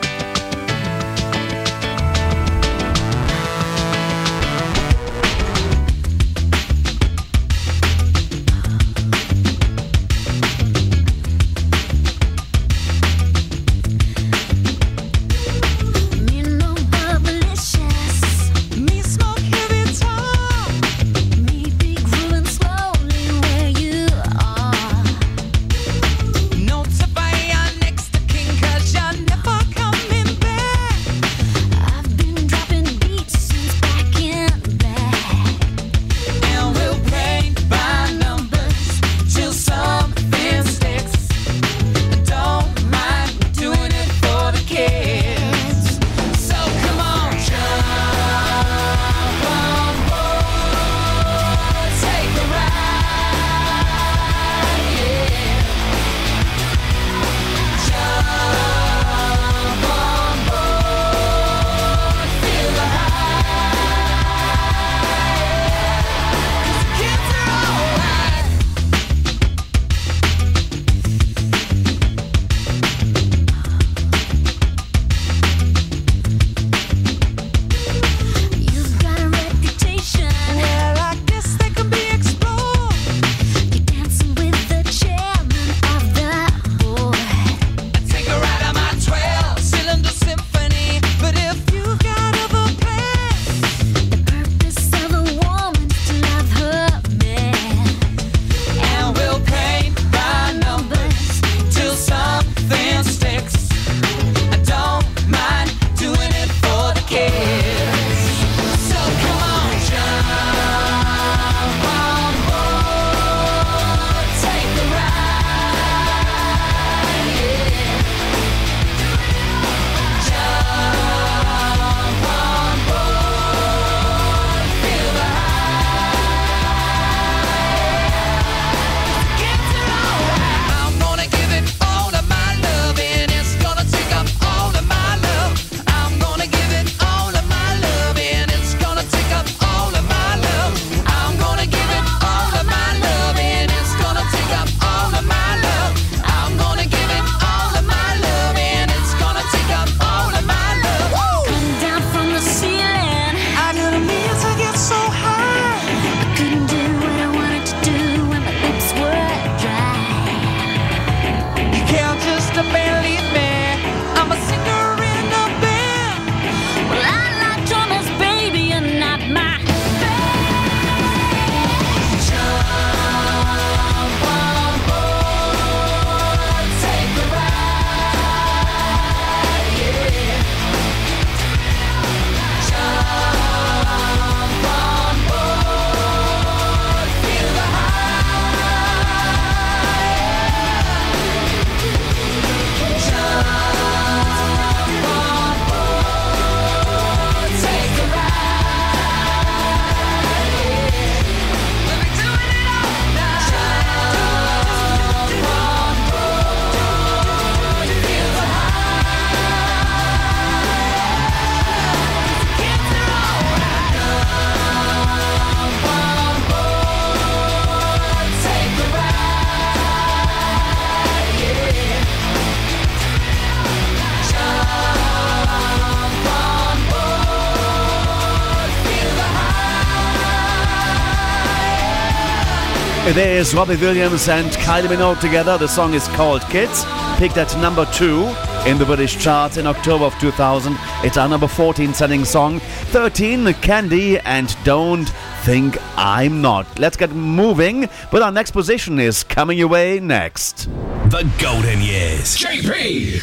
It 233.17 233.29
is 233.29 233.55
Robbie 233.55 233.77
Williams 233.77 234.29
and 234.29 234.51
Kylie 234.51 234.89
Minogue 234.89 235.21
together. 235.21 235.57
The 235.57 235.69
song 235.69 235.95
is 235.95 236.09
called 236.09 236.43
Kids. 236.51 236.85
Picked 237.17 237.37
at 237.37 237.57
number 237.59 237.87
two 237.93 238.25
in 238.67 238.77
the 238.77 238.85
British 238.85 239.17
charts 239.23 239.57
in 239.57 239.69
October 239.69 240.07
of 240.07 240.19
2000. 240.19 240.77
It's 241.05 241.17
our 241.17 241.29
number 241.29 241.47
14 241.47 241.95
selling 241.95 242.25
song. 242.25 242.59
13, 242.91 243.45
Kandi 243.63 244.21
and 244.25 244.57
Don't 244.65 245.09
Think 245.45 245.77
I'm 245.97 246.43
Not. 246.43 246.67
Let's 246.81 246.97
get 246.97 247.13
moving, 247.13 247.89
but 248.11 248.21
our 248.21 248.33
next 248.33 248.51
position 248.51 248.99
is 248.99 249.23
coming 249.23 249.59
your 249.59 249.69
way 249.69 250.01
next. 250.01 250.69
The 251.11 251.31
Golden 251.39 251.81
Years. 251.83 252.37
JP! 252.37 253.21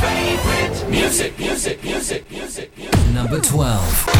favorite 0.00 0.88
music, 0.88 1.36
music, 1.36 1.82
music, 1.82 2.30
music. 2.30 2.70
Number 3.12 3.40
12. 3.40 4.13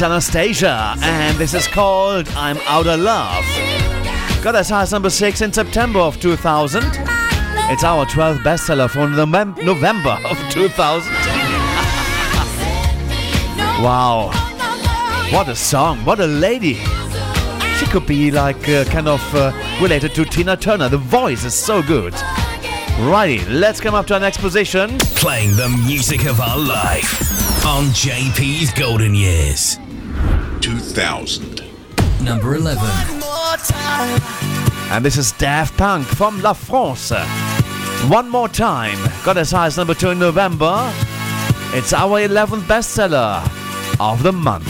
It's 0.00 0.06
Anastacia, 0.06 0.96
and 1.02 1.36
this 1.38 1.54
is 1.54 1.66
called 1.66 2.28
I'm 2.36 2.56
Out 2.68 2.86
of 2.86 3.00
Love. 3.00 3.44
Got 4.44 4.54
as 4.54 4.68
high 4.68 4.82
as 4.82 4.92
number 4.92 5.10
6 5.10 5.40
in 5.40 5.52
September 5.52 5.98
of 5.98 6.20
2000. 6.20 6.84
It's 6.84 7.82
our 7.82 8.06
12th 8.06 8.38
bestseller 8.44 8.88
for 8.88 9.08
Novem- 9.08 9.60
November 9.64 10.16
of 10.24 10.38
2000. 10.50 11.12
wow. 13.82 14.30
What 15.32 15.48
a 15.48 15.56
song, 15.56 16.04
what 16.04 16.20
a 16.20 16.28
lady. 16.28 16.74
She 17.78 17.86
could 17.86 18.06
be 18.06 18.30
like 18.30 18.68
uh, 18.68 18.84
kind 18.84 19.08
of 19.08 19.34
uh, 19.34 19.50
related 19.82 20.14
to 20.14 20.24
Tina 20.24 20.56
Turner. 20.56 20.88
The 20.88 20.98
voice 20.98 21.42
is 21.44 21.54
so 21.54 21.82
good. 21.82 22.14
Righty, 23.00 23.44
let's 23.46 23.80
come 23.80 23.96
up 23.96 24.06
to 24.06 24.14
our 24.14 24.20
next 24.20 24.38
position. 24.38 24.96
Playing 25.16 25.56
the 25.56 25.68
music 25.88 26.24
of 26.26 26.40
our 26.40 26.56
life 26.56 27.66
on 27.66 27.86
JP's 27.86 28.72
Golden 28.72 29.16
Years. 29.16 29.80
2000. 30.88 31.62
Number 32.22 32.54
11. 32.54 32.82
And 34.90 35.04
this 35.04 35.18
is 35.18 35.32
Daft 35.32 35.76
Punk 35.76 36.06
from 36.06 36.40
La 36.40 36.54
France. 36.54 37.12
One 38.08 38.28
more 38.28 38.48
time. 38.48 38.98
Got 39.22 39.36
as 39.36 39.50
high 39.50 39.66
as 39.66 39.76
number 39.76 39.92
two 39.92 40.10
in 40.10 40.18
November. 40.18 40.90
It's 41.74 41.92
our 41.92 42.20
11th 42.20 42.62
bestseller 42.62 43.42
of 44.00 44.22
the 44.22 44.32
month. 44.32 44.67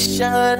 Celebration 0.00 0.59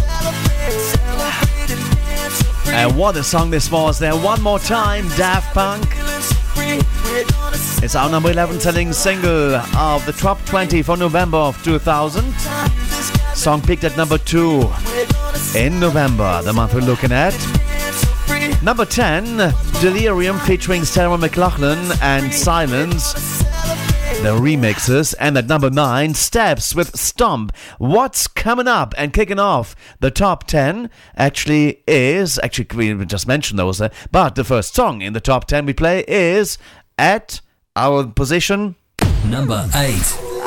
And 2.73 2.97
what 2.97 3.17
a 3.17 3.23
song 3.23 3.49
this 3.49 3.69
was 3.69 3.99
there. 3.99 4.15
One 4.15 4.41
more 4.41 4.59
time, 4.59 5.07
Daft 5.09 5.53
Punk. 5.53 5.85
It's 7.83 7.95
our 7.95 8.09
number 8.09 8.31
11 8.31 8.59
selling 8.59 8.93
single 8.93 9.55
of 9.55 10.05
the 10.05 10.13
top 10.13 10.43
20 10.45 10.81
for 10.81 10.95
November 10.95 11.37
of 11.37 11.61
2000. 11.63 12.31
Song 13.35 13.61
picked 13.61 13.83
at 13.83 13.97
number 13.97 14.17
2 14.17 14.71
in 15.55 15.79
November, 15.79 16.41
the 16.43 16.53
month 16.53 16.73
we're 16.73 16.81
looking 16.81 17.11
at. 17.11 17.33
Number 18.63 18.85
10, 18.85 19.37
Delerium 19.81 20.39
featuring 20.45 20.85
Sarah 20.85 21.17
McLachlan 21.17 21.97
and 22.01 22.33
Silence. 22.33 23.30
The 24.21 24.37
remixes. 24.39 25.15
And 25.19 25.35
at 25.35 25.47
number 25.47 25.71
9, 25.71 26.13
Steps 26.13 26.75
with 26.75 26.95
Stomp. 26.95 27.55
What's 27.79 28.27
coming 28.27 28.67
up 28.67 28.93
and 28.95 29.13
kicking 29.13 29.39
off 29.39 29.75
the 29.99 30.11
top 30.11 30.45
10 30.45 30.91
actually 31.15 31.81
is, 31.87 32.39
actually, 32.43 32.93
we 32.93 33.05
just 33.05 33.27
mentioned 33.27 33.57
those, 33.57 33.81
uh, 33.81 33.89
but 34.11 34.35
the 34.35 34.43
first 34.43 34.75
song 34.75 35.01
in 35.01 35.13
the 35.13 35.21
top 35.21 35.45
10 35.45 35.65
we 35.65 35.73
play 35.73 36.05
is 36.07 36.59
at 36.99 37.41
our 37.75 38.05
position 38.05 38.75
Number 39.25 39.67
8. 39.75 40.40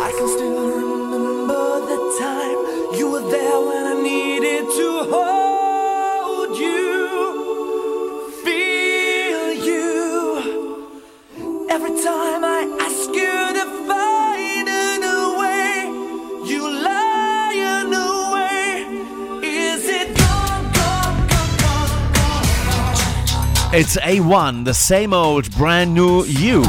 It's 23.76 23.96
A1, 23.96 24.64
the 24.64 24.72
same 24.72 25.12
old 25.12 25.50
brand 25.56 25.92
new 25.94 26.22
you. 26.26 26.62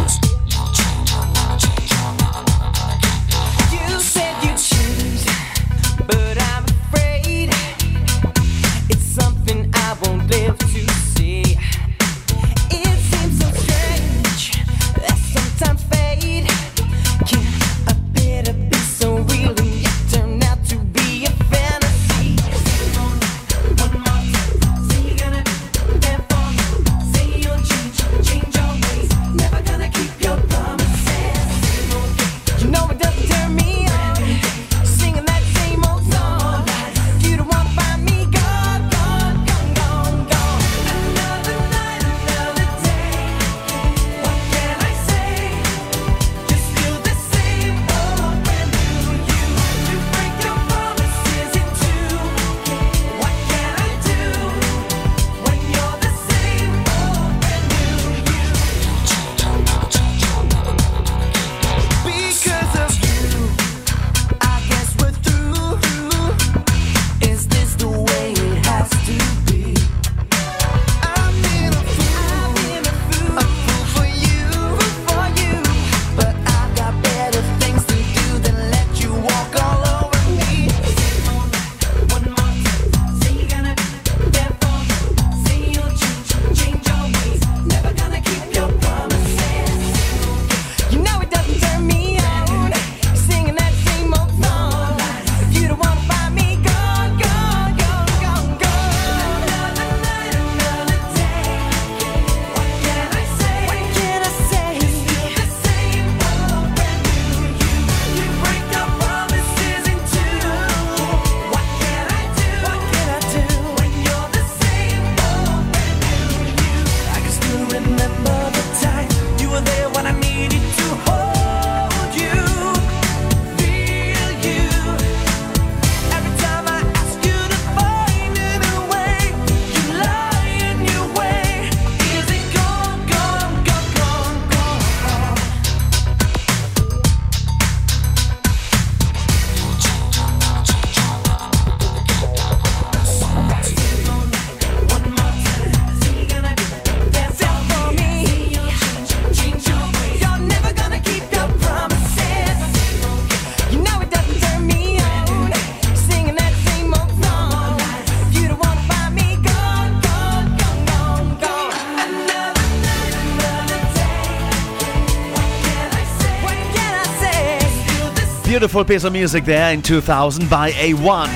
beautiful 168.65 168.83
piece 168.83 169.03
of 169.03 169.13
music 169.13 169.45
there 169.45 169.71
in 169.71 169.79
2000 169.79 170.49
by 170.49 170.71
A1. 170.71 171.29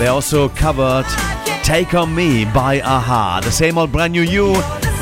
They 0.00 0.08
also 0.08 0.48
covered 0.48 1.06
Take 1.62 1.94
On 1.94 2.12
Me 2.12 2.44
by 2.44 2.74
a-ha. 2.74 3.40
The 3.40 3.52
same 3.52 3.78
old 3.78 3.92
brand 3.92 4.14
new 4.14 4.22
you 4.22 4.52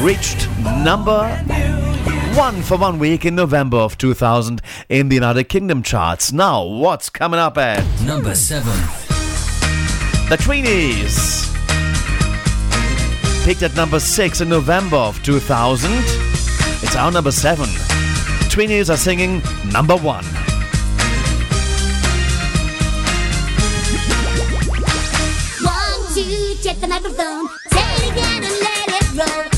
reached 0.00 0.46
number 0.84 1.26
one 2.34 2.60
for 2.60 2.76
one 2.76 2.98
week 2.98 3.24
in 3.24 3.34
November 3.34 3.78
of 3.78 3.96
2000 3.96 4.60
in 4.90 5.08
the 5.08 5.14
United 5.14 5.44
Kingdom 5.44 5.82
charts. 5.82 6.34
Now, 6.34 6.64
what's 6.64 7.08
coming 7.08 7.40
up 7.40 7.56
at 7.56 7.82
number 8.02 8.34
seven? 8.34 8.78
The 10.28 10.36
Tweenies 10.36 11.48
Picked 13.46 13.62
at 13.62 13.74
number 13.74 14.00
six 14.00 14.42
in 14.42 14.50
November 14.50 14.98
of 14.98 15.22
2000. 15.22 15.90
It's 15.94 16.94
our 16.94 17.10
number 17.10 17.32
seven. 17.32 17.70
Tweenies 18.50 18.92
are 18.92 18.98
singing 18.98 19.40
number 19.72 19.96
one. 19.96 20.26
check 26.62 26.78
the 26.78 26.86
microphone. 26.86 27.48
Take 27.70 28.16
it 28.16 28.24
and 28.24 28.60
let 28.62 29.02
it 29.02 29.18
roll. 29.18 29.51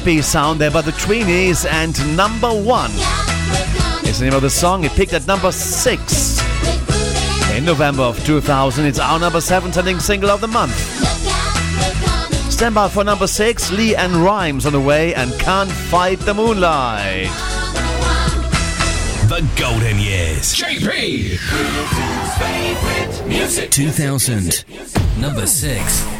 happy 0.00 0.22
sound 0.22 0.58
there 0.58 0.70
by 0.70 0.80
the 0.80 0.92
Tweenies 0.92 1.70
and 1.70 2.16
number 2.16 2.48
one 2.48 2.90
is 4.08 4.18
the 4.18 4.24
name 4.24 4.32
of 4.32 4.40
the 4.40 4.48
song. 4.48 4.82
It 4.82 4.92
picked 4.92 5.12
at 5.12 5.26
number 5.26 5.52
six 5.52 6.40
in 7.50 7.66
November 7.66 8.04
of 8.04 8.24
2000. 8.24 8.86
It's 8.86 8.98
our 8.98 9.18
number 9.20 9.42
seven 9.42 9.70
trending 9.70 10.00
single 10.00 10.30
of 10.30 10.40
the 10.40 10.46
month. 10.46 10.74
Stand 12.50 12.74
by 12.74 12.88
for 12.88 13.04
number 13.04 13.26
six, 13.26 13.70
LeAnn 13.70 14.24
Rimes 14.24 14.64
on 14.64 14.72
the 14.72 14.80
way 14.80 15.14
and 15.14 15.30
Can't 15.38 15.70
Fight 15.70 16.18
the 16.20 16.32
Moonlight. 16.32 17.28
The 19.28 19.46
Golden 19.54 19.98
Years. 19.98 20.54
JP! 20.56 21.36
2000, 23.70 24.64
number 25.20 25.46
six. 25.46 26.19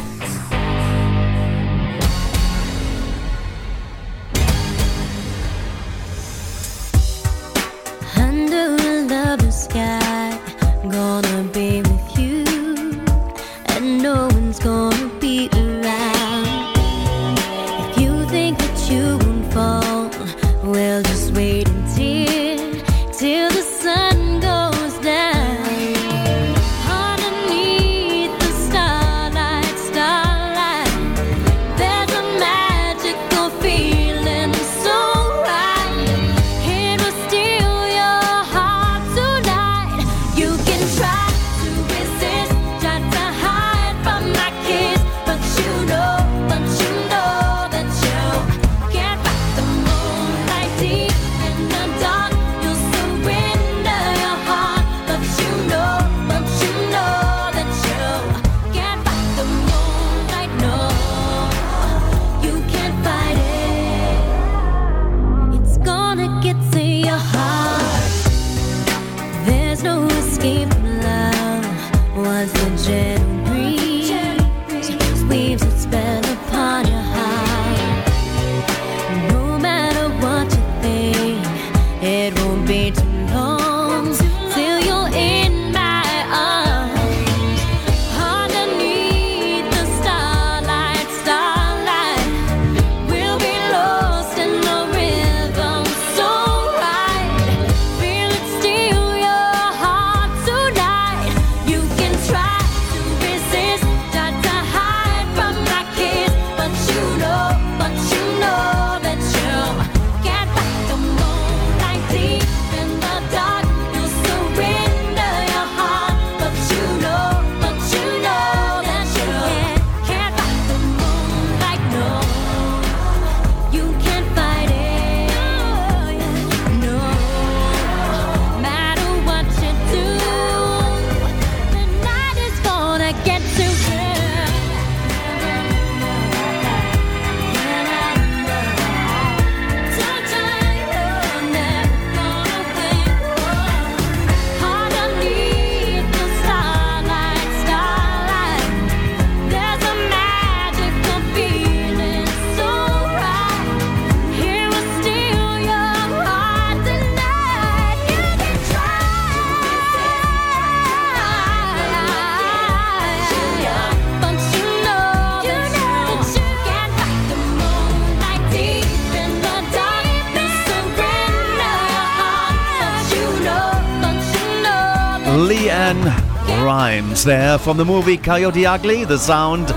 There 177.25 177.59
from 177.59 177.77
the 177.77 177.85
movie 177.85 178.17
Coyote 178.17 178.65
Ugly. 178.65 179.05
The 179.05 179.17
sound 179.17 179.67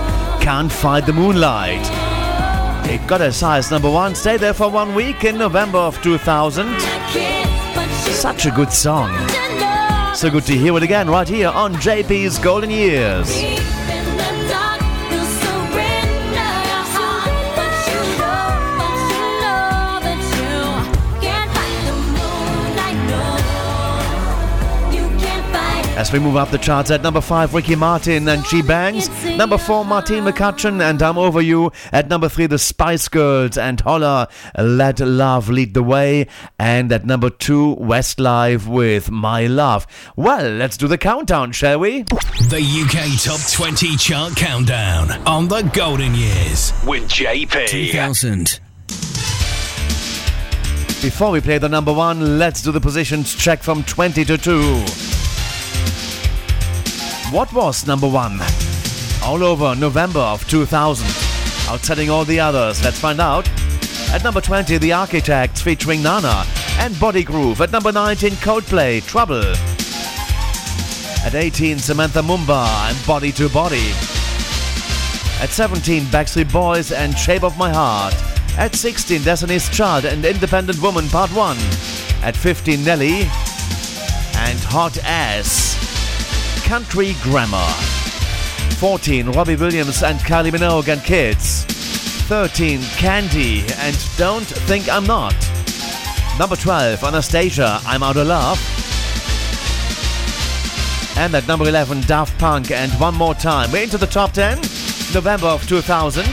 Can't 0.40 0.72
Fight 0.72 1.04
the 1.04 1.12
Moonlight. 1.12 1.84
It 2.90 3.06
got 3.06 3.20
high 3.20 3.58
as 3.58 3.70
number 3.70 3.90
one, 3.90 4.14
stayed 4.14 4.40
there 4.40 4.54
for 4.54 4.70
one 4.70 4.94
week 4.94 5.24
in 5.24 5.36
November 5.36 5.78
of 5.78 6.00
2000. 6.02 6.80
Such 8.12 8.46
a 8.46 8.50
good 8.50 8.72
song. 8.72 9.10
So 10.14 10.30
good 10.30 10.44
to 10.44 10.56
hear 10.56 10.76
it 10.76 10.82
again 10.82 11.10
right 11.10 11.28
here 11.28 11.48
on 11.48 11.74
JP's 11.74 12.38
Golden 12.38 12.70
Years. 12.70 13.63
As 25.96 26.12
we 26.12 26.18
move 26.18 26.34
up 26.34 26.50
the 26.50 26.58
charts 26.58 26.90
at 26.90 27.02
number 27.02 27.20
five, 27.20 27.54
Ricky 27.54 27.76
Martin 27.76 28.26
and 28.28 28.44
She 28.46 28.62
Bangs. 28.62 29.08
Number 29.24 29.56
four, 29.56 29.84
Martine 29.84 30.24
McCutcheon 30.24 30.82
and 30.82 31.00
I'm 31.00 31.16
Over 31.16 31.40
You. 31.40 31.70
At 31.92 32.08
number 32.08 32.28
three, 32.28 32.46
the 32.46 32.58
Spice 32.58 33.06
Girls 33.06 33.56
and 33.56 33.80
Holler, 33.80 34.26
Let 34.58 34.98
Love 34.98 35.48
Lead 35.48 35.72
the 35.72 35.84
Way. 35.84 36.26
And 36.58 36.90
at 36.90 37.06
number 37.06 37.30
two, 37.30 37.76
Westlife 37.76 38.66
with 38.66 39.08
My 39.12 39.46
Love. 39.46 39.86
Well, 40.16 40.50
let's 40.50 40.76
do 40.76 40.88
the 40.88 40.98
countdown, 40.98 41.52
shall 41.52 41.78
we? 41.78 42.02
The 42.02 42.60
UK 42.60 43.22
Top 43.22 43.40
20 43.52 43.96
Chart 43.96 44.34
Countdown 44.34 45.12
on 45.28 45.46
the 45.46 45.62
Golden 45.72 46.16
Years 46.16 46.72
with 46.84 47.04
JP. 47.04 47.68
2000. 47.68 48.58
Before 51.00 51.30
we 51.30 51.40
play 51.40 51.58
the 51.58 51.68
number 51.68 51.92
one, 51.92 52.38
let's 52.40 52.62
do 52.62 52.72
the 52.72 52.80
positions 52.80 53.32
check 53.36 53.62
from 53.62 53.84
20 53.84 54.24
to 54.24 54.36
2. 54.36 55.13
What 57.34 57.52
was 57.52 57.84
number 57.84 58.06
one? 58.06 58.38
All 59.24 59.42
over 59.42 59.74
November 59.74 60.20
of 60.20 60.48
2000. 60.48 61.04
Outselling 61.66 62.08
all 62.08 62.24
the 62.24 62.38
others. 62.38 62.84
Let's 62.84 63.00
find 63.00 63.20
out. 63.20 63.48
At 64.12 64.22
number 64.22 64.40
20, 64.40 64.78
The 64.78 64.90
Architechs 64.90 65.60
featuring 65.60 66.00
Nana 66.00 66.44
and 66.78 66.98
Body 67.00 67.24
Groove. 67.24 67.60
At 67.60 67.72
number 67.72 67.90
19, 67.90 68.34
Coldplay, 68.34 69.04
Trouble. 69.04 69.42
At 71.26 71.34
18, 71.34 71.80
Samantha 71.80 72.20
Mumba 72.20 72.68
and 72.88 73.04
Body 73.04 73.32
to 73.32 73.48
Body. 73.48 73.90
At 75.42 75.48
17, 75.50 76.04
Backstreet 76.04 76.52
Boys 76.52 76.92
and 76.92 77.18
Shape 77.18 77.42
of 77.42 77.58
My 77.58 77.72
Heart. 77.72 78.14
At 78.56 78.76
16, 78.76 79.24
Destiny's 79.24 79.68
Child 79.70 80.04
and 80.04 80.24
Independent 80.24 80.80
Woman 80.80 81.08
Part 81.08 81.30
1. 81.32 81.56
At 82.22 82.36
15, 82.36 82.84
Nelly 82.84 83.22
and 84.36 84.60
Hot 84.70 84.96
Ass. 85.02 85.73
Country 86.64 87.14
Grammar. 87.22 87.66
14, 88.78 89.30
Robbie 89.32 89.56
Williams 89.56 90.02
and 90.02 90.18
Kylie 90.20 90.50
Minogue 90.50 90.88
and 90.88 91.02
Kids. 91.04 91.64
13, 92.26 92.80
Kandi 92.98 93.60
and 93.78 94.16
Don't 94.16 94.46
Think 94.46 94.88
I'm 94.88 95.04
Not. 95.04 95.34
Number 96.38 96.56
12, 96.56 97.00
Anastacia, 97.00 97.80
I'm 97.86 98.02
Out 98.02 98.16
of 98.16 98.26
Love. 98.26 98.58
And 101.18 101.34
at 101.34 101.46
number 101.46 101.68
11, 101.68 102.00
Daft 102.02 102.36
Punk 102.38 102.70
and 102.70 102.90
One 102.92 103.14
More 103.14 103.34
Time. 103.34 103.70
We're 103.70 103.82
into 103.82 103.98
the 103.98 104.06
top 104.06 104.32
10, 104.32 104.56
November 105.12 105.48
of 105.48 105.68
2000. 105.68 106.24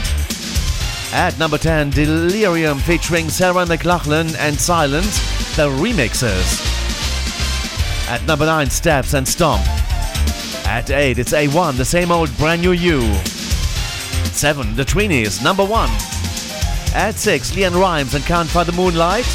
At 1.12 1.38
number 1.38 1.58
10, 1.58 1.92
Delerium 1.92 2.80
featuring 2.80 3.28
Sarah 3.28 3.66
McLachlan 3.66 4.34
and 4.38 4.58
Silence, 4.58 5.18
the 5.56 5.68
remixes. 5.68 6.68
At 8.08 8.26
number 8.26 8.46
9, 8.46 8.70
Steps 8.70 9.12
and 9.12 9.28
Stomp. 9.28 9.81
At 10.72 10.90
8, 10.90 11.18
it's 11.18 11.34
A1, 11.34 11.76
the 11.76 11.84
same 11.84 12.10
old 12.10 12.34
brand 12.38 12.62
new 12.62 12.72
you. 12.72 13.02
7, 14.32 14.74
The 14.74 14.86
Tweenies, 14.86 15.44
number 15.44 15.62
1. 15.62 15.90
At 16.94 17.16
6, 17.16 17.50
LeAnn 17.50 17.78
Rimes 17.78 18.14
and 18.14 18.24
Can't 18.24 18.48
Find 18.48 18.66
the 18.66 18.72
Moonlight. 18.72 19.26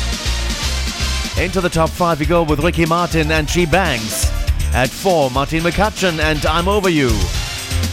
Into 1.39 1.61
the 1.61 1.69
top 1.69 1.91
5 1.91 2.19
we 2.19 2.25
go 2.25 2.41
with 2.41 2.63
Ricky 2.63 2.87
Martin 2.87 3.29
and 3.31 3.47
She 3.47 3.67
Bangs. 3.67 4.25
At 4.73 4.89
4, 4.89 5.29
Martine 5.29 5.61
McCutcheon 5.61 6.17
and 6.17 6.43
I'm 6.47 6.67
Over 6.67 6.89
You. 6.89 7.11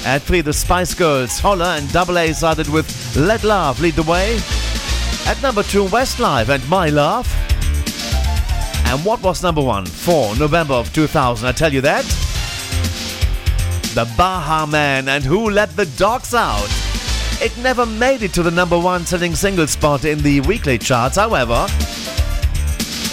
At 0.06 0.22
3, 0.22 0.40
The 0.40 0.54
Spice 0.54 0.94
Girls, 0.94 1.38
Holler 1.38 1.66
and 1.66 1.92
Double 1.92 2.16
A 2.16 2.32
sided 2.32 2.70
with 2.70 3.14
Let 3.14 3.44
Love 3.44 3.78
Lead 3.78 3.92
the 3.92 4.04
Way. 4.04 4.40
At 5.26 5.42
number 5.42 5.62
2, 5.62 5.84
Westlife 5.84 6.48
and 6.48 6.66
My 6.70 6.88
Love. 6.88 7.30
And 8.86 9.04
what 9.04 9.22
was 9.22 9.42
number 9.42 9.60
1 9.60 9.84
for 9.84 10.34
November 10.36 10.72
of 10.72 10.90
2000? 10.94 11.46
I 11.46 11.52
tell 11.52 11.74
you 11.74 11.82
that. 11.82 12.23
The 13.94 14.12
Baha 14.16 14.66
Man 14.66 15.08
and 15.08 15.22
Who 15.22 15.50
Let 15.50 15.76
the 15.76 15.86
Dogs 15.86 16.34
Out. 16.34 16.68
It 17.40 17.56
never 17.58 17.86
made 17.86 18.22
it 18.22 18.32
to 18.32 18.42
the 18.42 18.50
number 18.50 18.76
one 18.76 19.06
selling 19.06 19.36
single 19.36 19.68
spot 19.68 20.04
in 20.04 20.18
the 20.18 20.40
weekly 20.40 20.78
charts, 20.78 21.14
however. 21.14 21.66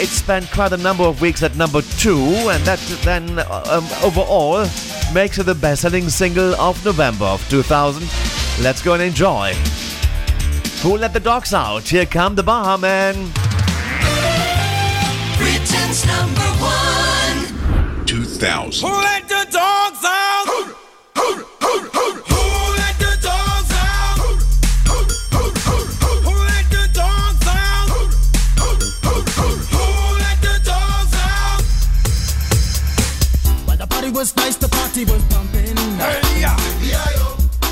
It 0.01 0.07
spent 0.07 0.49
quite 0.49 0.71
a 0.71 0.77
number 0.77 1.03
of 1.03 1.21
weeks 1.21 1.43
at 1.43 1.55
number 1.55 1.83
two, 1.99 2.17
and 2.49 2.63
that 2.63 2.79
then 3.03 3.37
um, 3.69 3.85
overall 4.03 4.65
makes 5.13 5.37
it 5.37 5.43
the 5.43 5.53
best 5.53 5.83
selling 5.83 6.09
single 6.09 6.55
of 6.55 6.83
November 6.83 7.25
of 7.25 7.47
2000. 7.51 8.01
Let's 8.63 8.81
go 8.81 8.95
and 8.95 9.03
enjoy. 9.03 9.53
Who 10.81 10.97
Let 10.97 11.13
the 11.13 11.19
Dogs 11.19 11.53
Out? 11.53 11.83
Here 11.83 12.07
come 12.07 12.33
the 12.33 12.41
Baha 12.41 12.79
Man. 12.81 13.13
Britain's 15.37 16.07
number 16.07 16.41
one. 16.57 18.05
2000. 18.07 18.89
Who 18.89 18.95
let 18.95 19.29
the 19.29 19.40
the 35.05 35.11
party 35.11 35.13
was 35.13 35.23
pumping. 35.33 35.77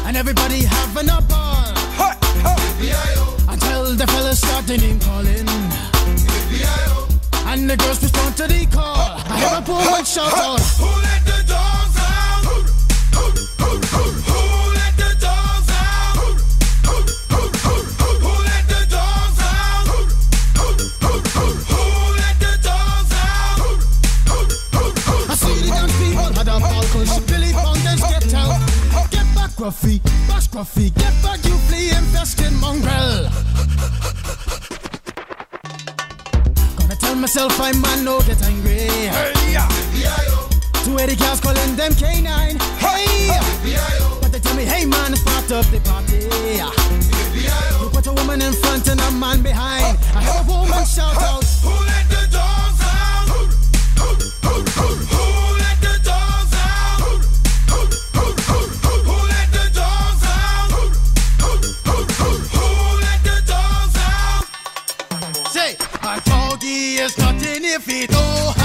And 0.06 0.18
everybody 0.18 0.64
having 0.64 1.10
a 1.10 1.22
ball. 1.22 1.74
Until 3.48 3.96
the 3.96 4.08
fellas 4.08 4.40
started 4.40 4.82
name 4.82 5.00
calling. 5.00 5.48
And 7.48 7.70
the 7.70 7.78
girls 7.78 8.02
respond 8.02 8.38
to 8.38 8.48
the 8.48 8.66
call. 8.68 8.96
I 8.96 9.40
hear 9.40 9.58
a 9.58 9.62
woman 9.72 10.06
shout 10.06 10.34
out. 10.34 11.19
Gruffy, 29.70 30.02
bash 30.28 30.48
Gruffy, 30.48 30.90
get 30.96 31.14
back, 31.22 31.46
you 31.46 31.56
flea 31.70 31.92
infested 31.92 32.52
mongrel. 32.54 33.30
Gonna 36.80 36.96
tell 36.96 37.14
myself 37.14 37.62
I'm 37.62 37.80
man, 37.80 38.04
no 38.04 38.20
get 38.22 38.42
angry. 38.42 38.90
Two 40.84 40.98
eighty 40.98 41.16
girls 41.16 41.40
calling 41.40 41.76
them 41.76 41.92
K9. 41.92 42.60
Hey, 42.82 43.30
but 44.20 44.32
they 44.32 44.40
tell 44.40 44.56
me, 44.56 44.66
hey 44.66 44.86
man, 44.86 45.14
it's 45.14 45.24
part 45.24 45.52
of 45.52 45.70
the 45.70 45.80
party. 45.82 46.26
You 47.80 47.90
put 47.92 48.08
a 48.08 48.12
woman 48.14 48.42
in 48.42 48.54
front 48.54 48.88
and 48.88 49.00
a 49.00 49.12
man 49.12 49.44
behind. 49.44 50.00
I 50.16 50.24
heard 50.24 50.48
a 50.48 50.52
woman 50.52 50.84
shout 50.84 51.16
out. 51.16 51.44
Who 51.62 51.70
let 51.70 52.10
the 52.10 52.28
dogs 52.32 52.82
out? 52.82 53.30
Who 53.30 53.46
let 53.46 54.18
the 54.18 55.39
if 67.80 67.86
he 67.86 68.08
don't 68.08 68.59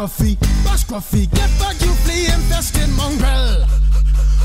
scruffy, 0.00 0.40
bash 0.64 0.84
scruffy, 0.84 1.28
get 1.30 1.50
back 1.60 1.76
you 1.82 1.92
flea 1.92 2.32
infested 2.32 2.88
mongrel. 2.96 3.68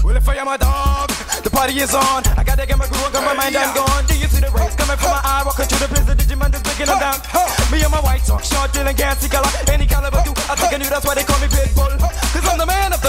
Well, 0.03 0.17
if 0.17 0.27
I 0.27 0.35
am 0.35 0.47
a 0.47 0.57
dog, 0.57 1.09
the 1.43 1.49
party 1.49 1.79
is 1.79 1.95
on. 1.95 2.27
I 2.35 2.43
gotta 2.43 2.67
get 2.67 2.77
my 2.77 2.87
groove 2.87 3.05
on, 3.05 3.13
got 3.13 3.23
my 3.23 3.33
mind, 3.33 3.55
I'm 3.55 3.73
gone. 3.73 4.03
Do 4.05 4.19
you 4.19 4.27
see 4.27 4.43
the 4.43 4.51
rays 4.51 4.75
coming 4.75 4.99
from 4.99 5.15
my 5.15 5.21
eye? 5.23 5.43
Walking 5.45 5.65
through 5.65 5.79
the 5.79 5.87
blizzard, 5.87 6.19
Digimon 6.19 6.51
is 6.53 6.61
breaking 6.61 6.91
them 6.91 6.99
down. 6.99 7.23
Me 7.71 7.79
and 7.81 7.91
my 7.91 8.03
white 8.03 8.23
talk, 8.27 8.43
short, 8.43 8.73
deal, 8.73 8.85
and 8.85 8.97
gassy 8.97 9.31
color. 9.31 9.47
Any 9.71 9.87
caliber 9.87 10.21
do, 10.27 10.35
I 10.51 10.59
think 10.59 10.75
I 10.75 10.77
knew 10.77 10.91
that's 10.91 11.05
why 11.07 11.15
they 11.15 11.23
call 11.23 11.39
me 11.39 11.47
Pitbull. 11.47 11.95
Cause 12.03 12.45
I'm 12.51 12.59
the 12.59 12.67
man 12.67 12.91
of 12.91 13.01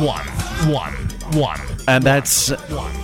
one. 0.00 0.26
One. 0.72 0.94
One. 1.34 1.60
And 1.88 2.04
that's, 2.04 2.50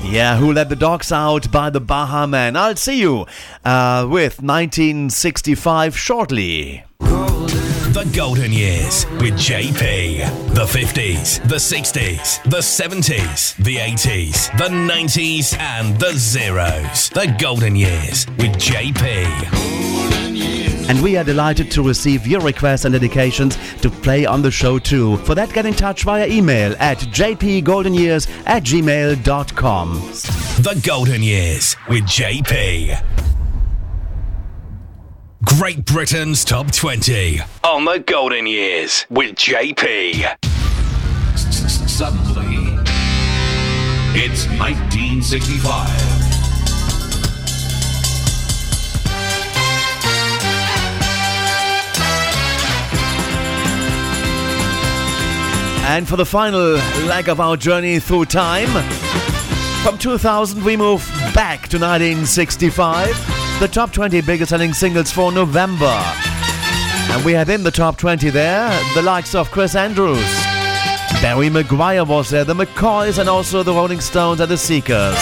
yeah, 0.05 0.37
Who 0.37 0.53
Let 0.53 0.69
the 0.69 0.77
Dogs 0.77 1.13
Out 1.13 1.51
by 1.51 1.71
the 1.71 1.81
Baha 1.81 2.27
Men. 2.27 2.57
I'll 2.57 2.77
see 2.77 3.01
you 3.01 3.27
uh, 3.65 4.07
with 4.09 4.43
1965 4.43 5.99
shortly. 5.99 6.85
The 6.99 8.09
Golden 8.15 8.53
Years 8.53 9.07
with 9.21 9.35
JP. 9.35 10.55
The 10.55 10.65
50s, 10.65 11.49
the 11.49 11.57
60s, 11.57 12.43
the 12.45 12.59
70s, 12.59 13.57
the 13.65 13.77
80s, 13.77 14.57
the 14.59 14.69
90s, 14.69 15.59
and 15.59 15.99
the 15.99 16.13
zeros. 16.13 17.09
The 17.11 17.35
Golden 17.39 17.75
Years 17.75 18.27
with 18.39 18.53
JP. 18.57 19.98
And 20.89 21.03
we 21.03 21.17
are 21.17 21.25
delighted 21.25 21.71
to 21.73 21.83
receive 21.83 22.27
your 22.27 22.41
requests 22.41 22.85
and 22.85 22.93
dedications 22.93 23.57
to 23.83 23.91
play 23.91 24.25
on 24.27 24.43
the 24.43 24.51
show 24.51 24.79
too. 24.79 25.19
For 25.19 25.35
that, 25.35 25.53
get 25.53 25.67
in 25.67 25.75
touch 25.75 26.05
via 26.05 26.27
email 26.27 26.75
at 26.79 26.99
jpgoldenyears 26.99 28.29
at 28.47 28.63
gmail.com. 28.65 29.95
The 30.63 30.81
Golden 30.85 31.23
Years 31.23 31.77
with 31.89 32.05
JP. 32.05 33.05
Great 35.45 35.85
Britain's 35.85 36.45
Top 36.45 36.73
20 36.73 37.41
on 37.63 37.85
The 37.85 38.03
Golden 38.05 38.47
Years 38.47 39.07
with 39.09 39.37
JP. 39.37 40.37
Suddenly, 41.37 42.57
it's 44.15 44.47
1965. 44.59 46.18
And 55.89 56.07
for 56.07 56.17
the 56.17 56.27
final 56.27 56.75
leg 57.07 57.31
of 57.31 57.41
our 57.41 57.57
journey 57.57 57.99
through 57.99 58.27
time, 58.27 58.69
from 59.83 59.97
2000 59.97 60.63
we 60.63 60.77
move 60.77 61.01
back 61.35 61.67
to 61.69 61.79
1965, 61.79 63.59
the 63.59 63.69
top 63.69 63.91
20 63.91 64.21
biggest 64.21 64.51
selling 64.51 64.75
singles 64.75 65.11
for 65.11 65.33
November. 65.33 65.99
And 67.11 67.25
we 67.25 67.33
have 67.33 67.49
in 67.49 67.63
the 67.63 67.71
top 67.71 67.97
20 67.97 68.29
there 68.29 68.69
the 68.95 69.01
likes 69.01 69.35
of 69.35 69.51
Chris 69.51 69.75
Andrews, 69.75 70.19
Barry 71.23 71.49
McGuire 71.49 72.07
was 72.07 72.29
there, 72.29 72.45
the 72.45 72.53
McCoys, 72.53 73.19
and 73.19 73.27
also 73.27 73.63
the 73.63 73.73
Rolling 73.73 74.03
Stones 74.03 74.41
and 74.41 74.51
the 74.51 74.59
Seekers. 74.59 75.17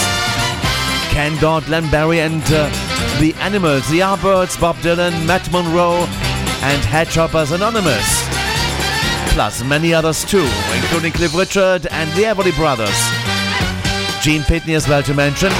Ken 1.10 1.40
Dodd, 1.40 1.64
Glenn 1.66 1.88
Barry, 1.92 2.18
and 2.18 2.42
uh, 2.46 2.68
the 3.20 3.34
Animals, 3.38 3.88
the 3.88 4.00
Yardbirds, 4.00 4.60
Bob 4.60 4.74
Dylan, 4.78 5.26
Matt 5.26 5.48
Monro, 5.52 5.92
and 6.60 6.82
Hedgehoppers 6.82 7.54
Anonymous 7.54 8.15
plus 9.36 9.62
many 9.62 9.92
others 9.92 10.24
too, 10.24 10.48
including 10.74 11.12
Cliff 11.12 11.36
Richard 11.36 11.86
and 11.88 12.10
the 12.12 12.22
Everly 12.22 12.56
Brothers. 12.56 12.88
Gene 14.22 14.40
Pitney 14.40 14.74
as 14.74 14.88
well 14.88 15.02
to 15.02 15.12
mention. 15.12 15.50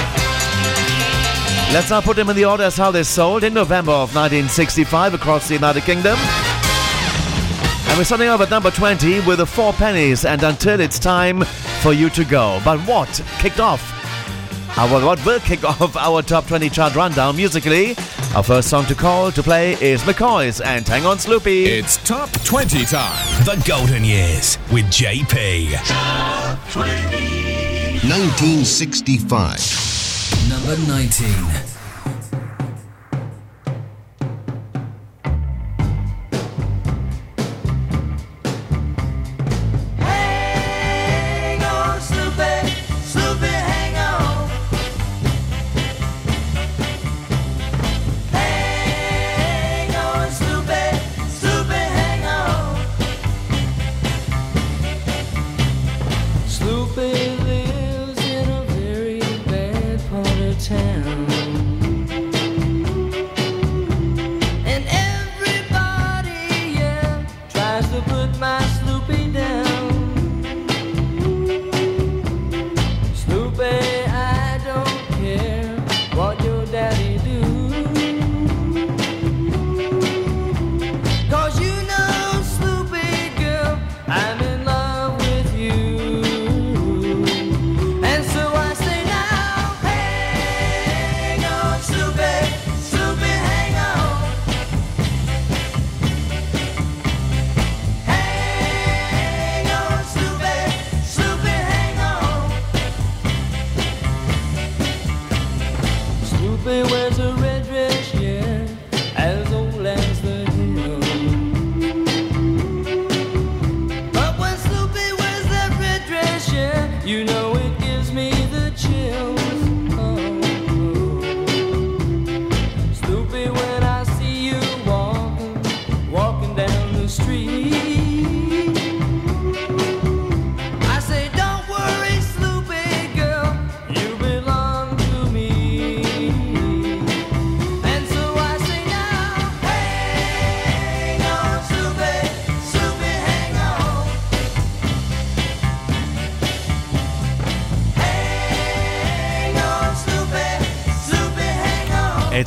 Let's 1.71 1.91
now 1.91 2.01
put 2.01 2.15
them 2.15 2.27
in 2.31 2.35
the 2.35 2.43
order 2.43 2.63
as 2.63 2.75
how 2.75 2.89
they 2.89 3.03
sold 3.03 3.43
in 3.43 3.53
November 3.53 3.91
of 3.91 4.15
1965 4.15 5.13
across 5.13 5.47
the 5.47 5.53
United 5.53 5.83
Kingdom. 5.83 6.17
And 6.17 7.97
we're 7.99 8.03
starting 8.03 8.29
off 8.29 8.41
at 8.41 8.49
number 8.49 8.71
20 8.71 9.19
with 9.27 9.37
the 9.37 9.45
Four 9.45 9.73
Pennies 9.73 10.25
and 10.25 10.41
Until 10.41 10.79
It's 10.79 10.97
Time 10.97 11.43
for 11.83 11.93
You 11.93 12.09
to 12.09 12.25
Go. 12.25 12.59
But 12.65 12.79
what 12.79 13.21
kicked 13.37 13.59
off 13.59 13.96
our, 14.75 15.03
what 15.03 15.23
will 15.25 15.39
kick 15.39 15.63
off 15.63 15.95
our 15.95 16.21
top 16.21 16.47
20 16.47 16.69
chart 16.69 16.95
rundown 16.95 17.35
musically? 17.35 17.95
Our 18.35 18.43
first 18.43 18.69
song 18.69 18.85
to 18.85 18.95
call 18.95 19.31
to 19.31 19.41
play 19.41 19.73
is 19.81 20.03
McCoy's 20.03 20.61
and 20.61 20.87
Hang 20.87 21.05
On 21.05 21.17
Sloopy. 21.17 21.65
It's 21.65 21.97
top 22.03 22.29
20 22.43 22.85
time. 22.85 23.45
The 23.45 23.63
Golden 23.67 24.03
Years 24.03 24.57
with 24.71 24.85
JP. 24.85 25.73
Top 25.87 26.59
20. 26.71 26.91
1965. 28.07 30.49
Number 30.49 30.77
19. 30.87 31.76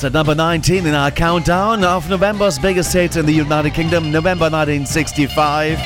hits 0.01 0.05
at 0.07 0.13
number 0.15 0.35
19 0.35 0.87
in 0.87 0.95
our 0.95 1.11
countdown 1.11 1.85
of 1.85 2.09
November's 2.09 2.59
biggest 2.59 2.91
hits 2.91 3.17
in 3.17 3.27
the 3.27 3.33
United 3.33 3.75
Kingdom, 3.75 4.11
November 4.11 4.45
1965. 4.45 5.79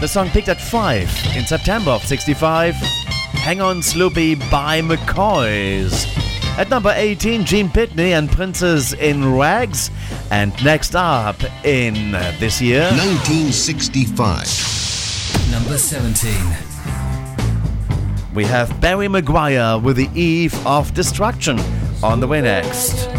The 0.00 0.08
song 0.08 0.28
peaked 0.30 0.48
at 0.48 0.60
5 0.60 1.36
in 1.36 1.46
September 1.46 1.92
of 1.92 2.02
65. 2.02 2.74
Hang 2.74 3.60
On 3.60 3.76
Sloopy 3.76 4.34
by 4.50 4.80
McCoys. 4.80 6.08
At 6.58 6.68
number 6.68 6.92
18, 6.96 7.44
Gene 7.44 7.68
Pitney 7.68 8.18
and 8.18 8.28
Princess 8.28 8.92
in 8.92 9.36
Rags. 9.36 9.92
And 10.32 10.52
next 10.64 10.96
up 10.96 11.40
in 11.64 12.10
this 12.40 12.60
year, 12.60 12.90
1965. 12.90 14.18
Number 15.52 15.78
17. 15.78 16.34
We 18.34 18.44
have 18.46 18.80
Barry 18.80 19.06
McGuire 19.06 19.80
with 19.80 19.96
The 19.96 20.10
Eve 20.14 20.66
of 20.66 20.92
Destruction 20.94 21.60
on 22.02 22.18
the 22.18 22.26
way 22.26 22.40
next. 22.40 23.11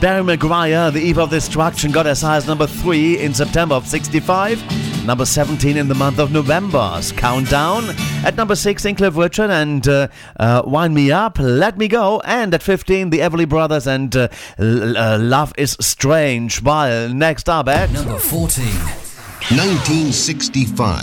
Barry 0.00 0.22
McGuire. 0.22 0.92
The 0.92 1.00
eve 1.00 1.18
of 1.18 1.30
destruction 1.30 1.90
got 1.90 2.06
as 2.06 2.22
high 2.22 2.36
as 2.36 2.46
number 2.46 2.68
3 2.68 3.18
in 3.18 3.34
September 3.34 3.74
of 3.74 3.84
65, 3.86 5.04
number 5.04 5.24
17 5.24 5.76
in 5.76 5.88
the 5.88 5.94
month 5.94 6.20
of 6.20 6.30
November's 6.30 7.10
Countdown, 7.10 7.90
at 8.24 8.36
number 8.36 8.54
6 8.54 8.84
in 8.84 8.94
Richard 8.94 9.50
and 9.50 9.88
uh, 9.88 10.06
uh, 10.38 10.62
Wind 10.64 10.94
Me 10.94 11.10
Up, 11.10 11.36
Let 11.40 11.78
Me 11.78 11.88
Go, 11.88 12.20
and 12.24 12.54
at 12.54 12.62
15 12.62 13.10
the 13.10 13.18
Everly 13.18 13.48
Brothers 13.48 13.88
and 13.88 14.14
uh, 14.14 14.28
uh 14.58 15.18
Love 15.20 15.52
is 15.58 15.76
Strange, 15.80 16.62
while 16.62 17.08
next 17.08 17.48
up 17.48 17.66
at 17.68 17.90
number 17.90 18.18
14, 18.18 18.64
1965. 18.64 21.02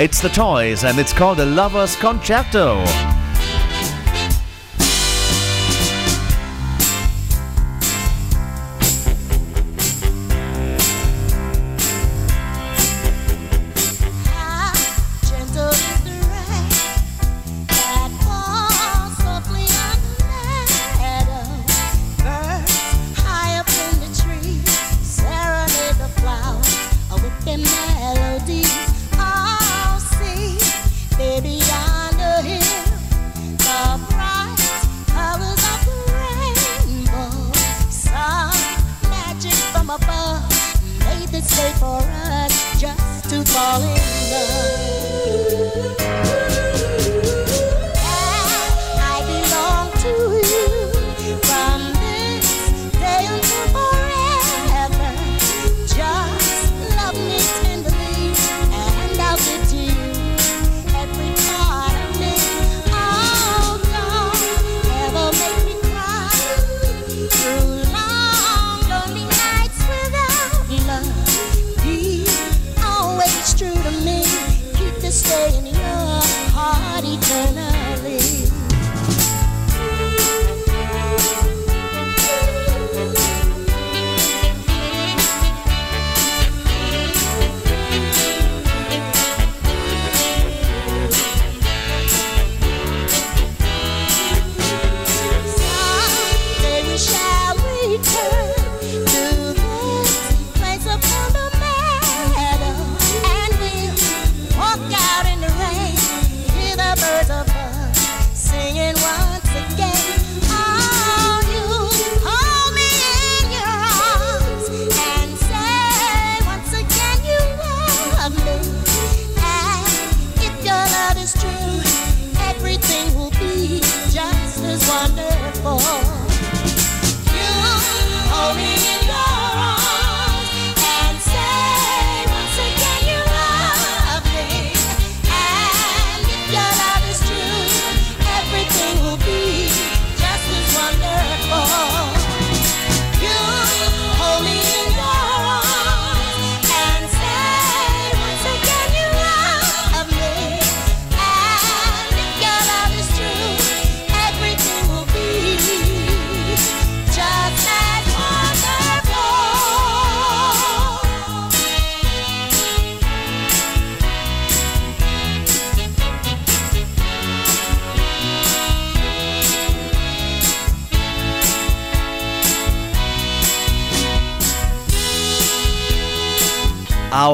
It's 0.00 0.20
the 0.20 0.30
Toys 0.30 0.82
and 0.82 0.98
it's 0.98 1.12
called 1.12 1.38
a 1.38 1.46
Lover's 1.46 1.94
Concerto. 1.94 2.84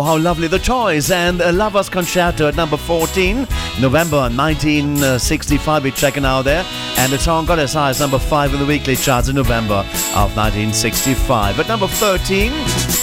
How 0.02 0.16
lovely. 0.18 0.48
The 0.48 0.58
choice 0.58 1.10
and 1.10 1.40
a 1.40 1.52
Lover's 1.52 1.88
Concerto 1.88 2.48
at 2.48 2.56
number 2.56 2.76
14, 2.76 3.46
November 3.80 4.28
1965. 4.28 5.84
We're 5.84 5.90
checking 5.92 6.24
out 6.24 6.42
there. 6.42 6.64
And 6.98 7.12
the 7.12 7.18
song 7.18 7.46
got 7.46 7.58
as 7.58 7.72
high 7.74 7.90
as 7.90 8.00
number 8.00 8.18
5 8.18 8.54
in 8.54 8.60
the 8.60 8.66
weekly 8.66 8.96
charts 8.96 9.28
in 9.28 9.36
November 9.36 9.84
of 10.14 10.36
1965. 10.36 11.58
At 11.60 11.68
number 11.68 11.86
13, 11.86 12.52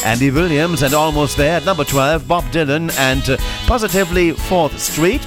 Andy 0.06 0.32
Williams 0.32 0.82
and 0.84 0.94
Almost 0.94 1.38
There. 1.38 1.58
At 1.58 1.66
number 1.66 1.84
12, 1.84 2.28
Bob 2.28 2.44
Dylan 2.46 2.92
and 2.98 3.30
uh, 3.30 3.38
Positively 3.68 4.32
4th 4.34 4.78
Street. 4.78 5.26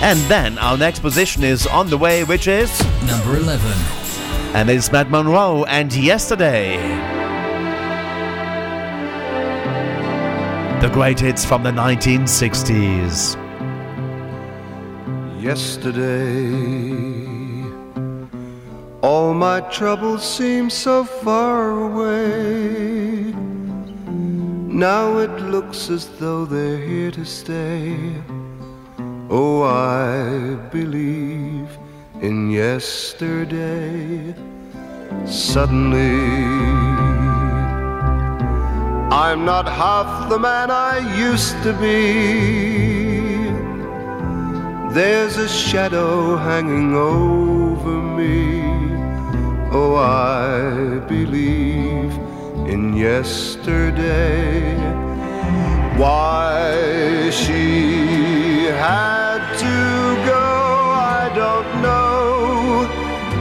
And 0.00 0.18
then 0.30 0.58
our 0.58 0.76
next 0.76 1.00
position 1.00 1.44
is 1.44 1.66
on 1.66 1.88
the 1.90 1.98
way, 1.98 2.24
which 2.24 2.46
is 2.48 2.70
Number 3.06 3.36
11. 3.36 3.70
and 4.54 4.68
it's 4.70 4.90
Matt 4.92 5.10
Monro 5.10 5.64
and 5.64 5.92
Yesterday. 5.94 7.11
The 10.82 10.88
great 10.88 11.20
hits 11.20 11.44
from 11.44 11.62
the 11.62 11.70
1960s. 11.70 13.36
Yesterday, 15.40 16.52
all 19.00 19.32
my 19.32 19.60
troubles 19.70 20.24
seem 20.28 20.68
so 20.70 21.04
far 21.04 21.70
away. 21.70 23.32
Now 24.66 25.18
it 25.18 25.30
looks 25.54 25.88
as 25.88 26.08
though 26.18 26.44
they're 26.44 26.84
here 26.84 27.12
to 27.12 27.24
stay. 27.24 27.96
Oh, 29.30 29.62
I 29.62 30.56
believe 30.72 31.78
in 32.20 32.50
yesterday. 32.50 34.34
Suddenly, 35.26 36.81
I'm 39.14 39.44
not 39.44 39.68
half 39.68 40.30
the 40.30 40.38
man 40.38 40.70
I 40.70 40.96
used 41.18 41.62
to 41.64 41.74
be. 41.74 43.50
There's 44.94 45.36
a 45.36 45.46
shadow 45.46 46.36
hanging 46.36 46.94
over 46.94 48.00
me. 48.18 48.62
Oh, 49.70 49.96
I 49.96 51.00
believe 51.00 52.10
in 52.72 52.96
yesterday. 52.96 54.76
Why 55.98 57.28
she 57.30 58.64
had 58.64 59.42
to 59.66 59.76
go, 60.24 60.46
I 61.18 61.30
don't 61.34 61.70
know. 61.82 62.88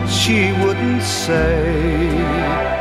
She 0.10 0.52
wouldn't 0.62 1.02
say. 1.02 2.81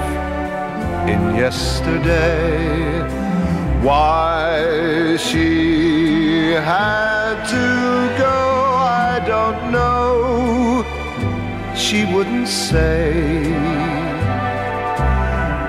in 1.11 1.35
yesterday. 1.35 3.01
Why 3.81 5.17
she 5.17 6.51
had 6.51 7.35
to 7.55 7.67
go, 8.25 8.37
I 9.09 9.19
don't 9.33 9.61
know. 9.71 10.85
She 11.75 11.99
wouldn't 12.13 12.47
say. 12.47 13.53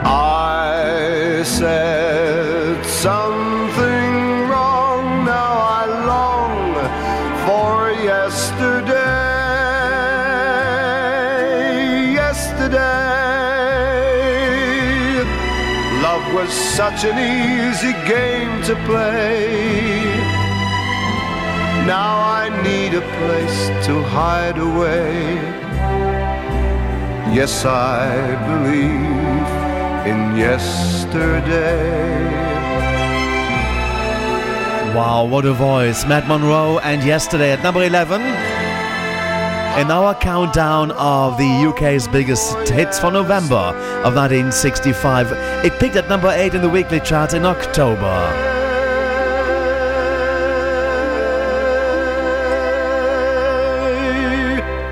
I 0.04 1.42
said 1.44 2.01
such 16.76 17.04
an 17.04 17.18
easy 17.18 17.92
game 18.08 18.62
to 18.62 18.74
play. 18.86 19.92
Now 21.86 22.16
I 22.18 22.48
need 22.62 22.94
a 22.94 23.02
place 23.18 23.68
to 23.86 24.02
hide 24.04 24.56
away. 24.56 25.34
Yes, 27.36 27.66
I 27.66 28.08
believe 28.48 29.48
in 30.10 30.38
yesterday. 30.38 31.92
Wow, 34.94 35.26
what 35.26 35.44
a 35.44 35.52
voice. 35.52 36.06
Matt 36.06 36.26
Monro 36.26 36.78
and 36.78 37.04
Yesterday 37.04 37.52
at 37.52 37.62
number 37.62 37.82
11. 37.82 38.51
In 39.78 39.90
our 39.90 40.14
countdown 40.14 40.90
of 40.92 41.36
the 41.38 41.66
UK's 41.68 42.06
biggest 42.06 42.68
hits 42.68 42.98
for 42.98 43.10
November 43.10 43.56
of 44.04 44.14
1965, 44.14 45.32
it 45.64 45.72
peaked 45.80 45.96
at 45.96 46.10
number 46.10 46.28
8 46.28 46.54
in 46.54 46.60
the 46.62 46.68
weekly 46.68 47.00
charts 47.00 47.32
in 47.32 47.46
October. 47.46 48.50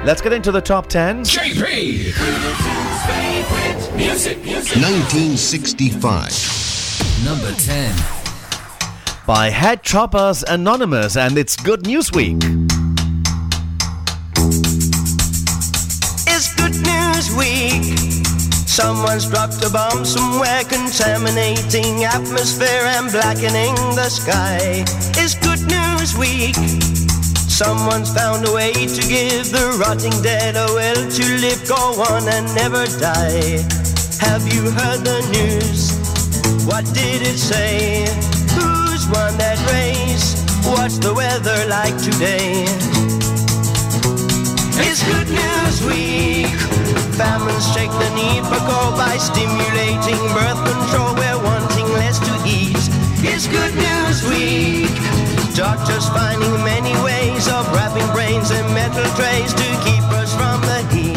Let's 0.05 0.23
get 0.23 0.32
into 0.32 0.51
the 0.51 0.62
top 0.62 0.86
10. 0.86 1.24
JP! 1.24 2.12
favorite 3.07 3.97
music, 3.97 4.43
music. 4.43 4.77
1965. 4.77 7.24
Number 7.24 7.52
10. 7.52 7.94
By 9.27 9.51
Hedgehoppers 9.51 10.43
Anonymous, 10.48 11.19
and 11.19 11.36
it's 11.36 11.55
Good 11.55 11.85
News 11.86 12.11
Week. 12.12 12.43
Someone's 18.71 19.29
dropped 19.29 19.65
a 19.65 19.69
bomb 19.69 20.05
somewhere, 20.05 20.63
contaminating 20.63 22.05
atmosphere 22.05 22.87
and 22.95 23.11
blackening 23.11 23.75
the 23.99 24.09
sky. 24.09 24.85
It's 25.19 25.35
Good 25.35 25.59
News 25.67 26.17
Week. 26.17 26.55
Someone's 27.51 28.15
found 28.15 28.47
a 28.47 28.53
way 28.53 28.73
to 28.73 29.03
give 29.11 29.51
the 29.51 29.77
rotting 29.83 30.15
dead 30.23 30.55
a 30.55 30.67
will 30.73 31.03
to 31.11 31.25
live, 31.43 31.67
go 31.67 31.99
on, 32.15 32.29
and 32.29 32.47
never 32.55 32.87
die. 33.03 33.59
Have 34.23 34.47
you 34.55 34.71
heard 34.71 35.03
the 35.03 35.21
news? 35.35 35.91
What 36.65 36.85
did 36.95 37.23
it 37.27 37.39
say? 37.39 38.07
Who's 38.55 39.03
won 39.11 39.37
that 39.43 39.59
race? 39.75 40.39
What's 40.65 40.99
the 40.99 41.13
weather 41.13 41.67
like 41.67 41.99
today? 41.99 42.65
It's 44.79 45.03
Good 45.03 45.29
News 45.29 45.83
Week. 45.85 46.80
Families 47.21 47.69
shake 47.75 47.91
the 47.91 48.11
need 48.17 48.43
for 48.49 48.61
goal 48.65 48.93
by 48.97 49.19
stimulating 49.19 50.23
birth 50.33 50.57
control. 50.65 51.13
We're 51.21 51.43
wanting 51.45 51.87
less 52.01 52.19
to 52.19 52.33
eat. 52.49 52.81
It's 53.21 53.47
Good 53.47 53.75
News 53.75 54.25
Week. 54.25 54.97
Doctors 55.55 56.09
finding 56.09 56.65
many 56.65 56.95
ways 57.05 57.47
of 57.47 57.71
wrapping 57.75 58.11
brains 58.15 58.51
in 58.51 58.65
metal 58.73 59.05
trays 59.21 59.53
to 59.53 59.69
keep 59.85 60.05
us 60.17 60.33
from 60.35 60.63
the 60.63 60.81
heat. 60.95 61.10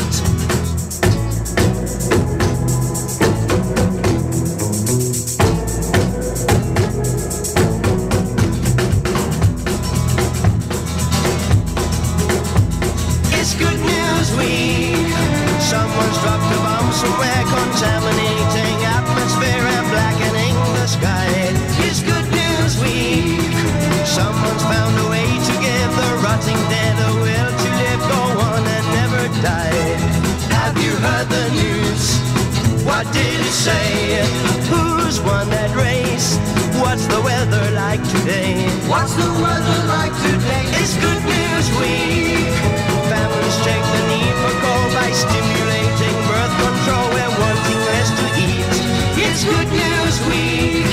What 33.03 33.11
did 33.11 33.35
it 33.35 33.51
say? 33.51 34.23
Who's 34.71 35.19
won 35.19 35.51
that 35.51 35.75
race? 35.75 36.39
What's 36.79 37.03
the 37.11 37.19
weather 37.19 37.67
like 37.75 37.99
today? 37.99 38.63
What's 38.87 39.11
the 39.19 39.27
weather 39.43 39.79
like 39.91 40.15
today? 40.23 40.71
It's 40.79 40.95
Good 41.03 41.19
News 41.27 41.67
Week. 41.83 42.47
Families 43.11 43.57
check 43.67 43.83
the 43.91 44.01
need 44.07 44.35
for 44.39 44.55
coal 44.55 44.87
by 44.95 45.11
stimulating 45.11 46.15
birth 46.31 46.55
control. 46.63 47.05
We're 47.11 47.35
wanting 47.43 47.81
less 47.91 48.07
to 48.07 48.25
eat. 48.39 48.71
It's 49.19 49.43
Good 49.43 49.67
News 49.67 50.15
Week. 50.31 50.87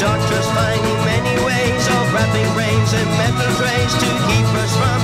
Doctors 0.00 0.48
finding 0.48 1.00
many 1.04 1.36
ways 1.44 1.84
of 1.92 2.08
wrapping 2.08 2.48
brains 2.56 2.88
in 2.96 3.04
metal 3.20 3.52
trays 3.60 3.92
to 4.00 4.08
keep 4.32 4.48
us 4.64 4.72
from 4.80 4.96
the 4.96 4.96
heat. 4.96 5.03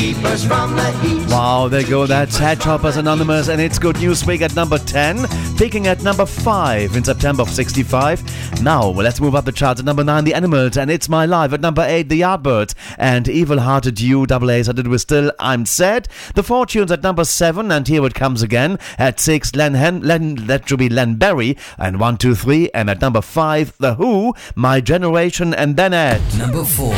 keep 0.00 0.16
us 0.24 0.46
from 0.46 0.74
the 0.76 0.90
heat. 1.02 1.28
Wow, 1.28 1.68
there 1.68 1.82
you 1.82 1.86
go. 1.88 2.06
That's 2.06 2.38
Hedgehoppers 2.38 2.96
Anonymous, 2.96 3.48
and 3.48 3.60
it's 3.60 3.78
Good 3.78 3.98
News 3.98 4.24
Week 4.24 4.40
at 4.40 4.56
number 4.56 4.78
10, 4.78 5.26
peaking 5.58 5.86
at 5.88 6.02
number 6.02 6.24
5 6.24 6.96
in 6.96 7.04
September 7.04 7.42
of 7.42 7.50
65. 7.50 8.62
Now, 8.62 8.88
let's 8.88 9.20
move 9.20 9.34
up 9.34 9.44
the 9.44 9.52
charts 9.52 9.78
at 9.78 9.84
number 9.84 10.02
9, 10.02 10.24
The 10.24 10.32
Animals, 10.32 10.78
and 10.78 10.90
It's 10.90 11.10
My 11.10 11.26
Life. 11.26 11.52
At 11.52 11.60
number 11.60 11.82
8, 11.82 12.08
The 12.08 12.22
Yardbirds, 12.22 12.74
and 12.96 13.28
Evil 13.28 13.60
Hearted 13.60 14.00
You, 14.00 14.26
double 14.26 14.50
A's, 14.50 14.70
I 14.70 14.72
did 14.72 14.88
with 14.88 15.02
Still 15.02 15.32
I'm 15.38 15.66
Sad. 15.66 16.08
The 16.34 16.42
Fortunes 16.42 16.90
at 16.90 17.02
number 17.02 17.24
7, 17.24 17.70
and 17.70 17.86
here 17.86 18.04
it 18.06 18.14
comes 18.14 18.40
again. 18.40 18.78
At 18.98 19.20
6, 19.20 19.54
Len, 19.54 19.74
Hen- 19.74 20.00
Len 20.00 20.34
that 20.46 20.66
should 20.66 20.78
be 20.78 20.88
Len 20.88 21.16
Barry, 21.16 21.58
and 21.78 22.00
1, 22.00 22.16
2, 22.16 22.34
3, 22.34 22.70
and 22.72 22.88
at 22.88 23.02
number 23.02 23.20
5, 23.20 23.76
The 23.78 23.94
Who, 23.96 24.34
My 24.54 24.80
Generation, 24.80 25.52
and 25.52 25.76
then 25.76 25.92
at 25.92 26.22
number 26.38 26.64
4, 26.64 26.94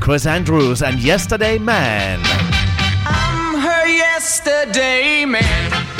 Chris 0.00 0.24
Andrews 0.24 0.82
and 0.82 0.98
Yesterday 0.98 1.58
Man. 1.58 2.20
I'm 3.04 3.60
her 3.60 3.86
yesterday 3.86 5.24
man. 5.26 5.99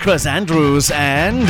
Chris 0.00 0.24
Andrews 0.26 0.90
and 0.92 1.46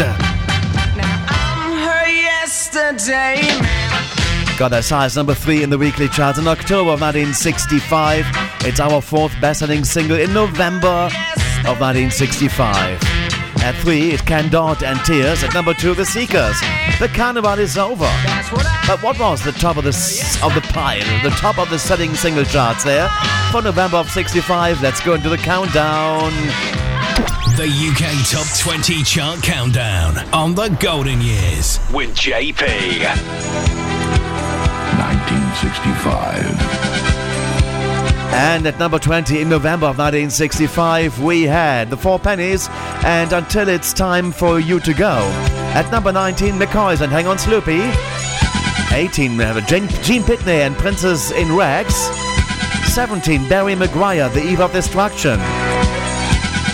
got 4.58 4.70
that 4.72 4.84
size 4.84 5.16
number 5.16 5.34
3 5.34 5.62
in 5.62 5.70
the 5.70 5.78
weekly 5.78 6.08
charts 6.08 6.38
in 6.38 6.46
October 6.48 6.90
of 6.92 7.00
1965. 7.00 8.26
It's 8.62 8.80
our 8.80 9.00
fourth 9.00 9.32
best-selling 9.40 9.84
single 9.84 10.18
in 10.18 10.32
November 10.34 11.08
of 11.66 11.80
1965. 11.80 12.98
At 13.62 13.74
3, 13.82 14.10
it 14.12 14.26
Ken 14.26 14.50
Dodd 14.50 14.82
and 14.82 14.98
Tears. 15.04 15.44
At 15.44 15.54
number 15.54 15.72
2, 15.74 15.94
The 15.94 16.04
Seekers. 16.04 16.58
The 16.98 17.08
Carnival 17.14 17.58
is 17.58 17.78
over. 17.78 18.10
But 18.86 19.02
what 19.02 19.18
was 19.18 19.42
the 19.44 19.52
top 19.52 19.76
of 19.76 19.84
the 19.84 19.90
s- 19.90 20.42
of 20.42 20.54
the 20.54 20.60
pile, 20.72 21.04
the 21.22 21.30
top 21.30 21.58
of 21.58 21.70
the 21.70 21.78
selling 21.78 22.14
single 22.14 22.44
charts 22.44 22.84
there 22.84 23.08
for 23.52 23.62
November 23.62 23.98
of 23.98 24.10
65? 24.10 24.82
Let's 24.82 25.00
go 25.00 25.14
into 25.14 25.28
the 25.28 25.38
countdown. 25.38 26.32
The 27.56 27.66
UK 27.66 28.04
Top 28.30 28.46
20 28.58 29.02
Chart 29.02 29.42
Countdown 29.42 30.16
on 30.32 30.54
the 30.54 30.68
Golden 30.80 31.20
Years 31.20 31.78
with 31.92 32.14
JP. 32.14 32.60
1965. 34.96 36.44
And 38.32 38.66
at 38.66 38.78
number 38.78 38.98
20 38.98 39.40
in 39.42 39.48
November 39.48 39.86
of 39.86 39.98
1965, 39.98 41.22
we 41.22 41.42
had 41.42 41.90
the 41.90 41.96
Four 41.96 42.18
Pennies 42.18 42.68
and 43.04 43.32
Until 43.32 43.68
It's 43.68 43.92
Time 43.92 44.32
for 44.32 44.60
You 44.60 44.80
to 44.80 44.94
Go. 44.94 45.18
At 45.74 45.90
number 45.90 46.12
19, 46.12 46.54
McCoys 46.54 47.00
and 47.02 47.12
Hang 47.12 47.26
On 47.26 47.36
Sloopy. 47.36 47.82
18, 48.92 49.36
we 49.36 49.44
have 49.44 49.56
a 49.56 49.62
Gene, 49.62 49.88
Gene 50.02 50.22
Pitney 50.22 50.64
and 50.66 50.76
Princess 50.76 51.30
in 51.32 51.54
Rags. 51.54 51.96
17, 52.94 53.48
Barry 53.48 53.74
McGuire, 53.74 54.32
The 54.32 54.42
Eve 54.42 54.60
of 54.60 54.72
Destruction. 54.72 55.38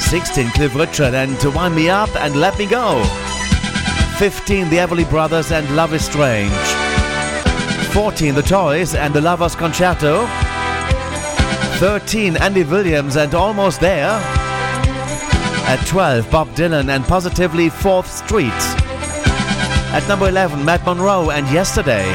16, 0.07 0.51
Cliff 0.51 0.75
Richard 0.77 1.15
and 1.15 1.39
To 1.41 1.51
Wind 1.51 1.75
Me 1.75 1.89
Up 1.89 2.15
and 2.15 2.37
Let 2.37 2.57
Me 2.61 2.67
Go. 2.67 3.03
15, 4.19 4.71
The 4.71 4.77
Everly 4.77 5.09
Brothers 5.11 5.51
and 5.51 5.69
Love 5.75 5.93
is 5.95 6.05
Strange. 6.05 6.53
14, 7.93 8.37
The 8.37 8.43
Toys 8.43 8.95
and 8.95 9.13
The 9.13 9.21
Lovers 9.21 9.57
Concerto. 9.57 10.27
13, 11.79 12.37
Andy 12.37 12.63
Williams 12.63 13.17
and 13.17 13.35
Almost 13.35 13.81
There. 13.81 14.11
At 15.67 15.85
12, 15.89 16.31
Bob 16.31 16.49
Dylan 16.51 16.89
and 16.89 17.05
Positively 17.05 17.69
4th 17.69 18.07
Street. 18.07 18.53
At 19.93 20.07
number 20.07 20.29
11, 20.29 20.65
Matt 20.65 20.87
Monro 20.87 21.31
and 21.31 21.51
Yesterday. 21.51 22.07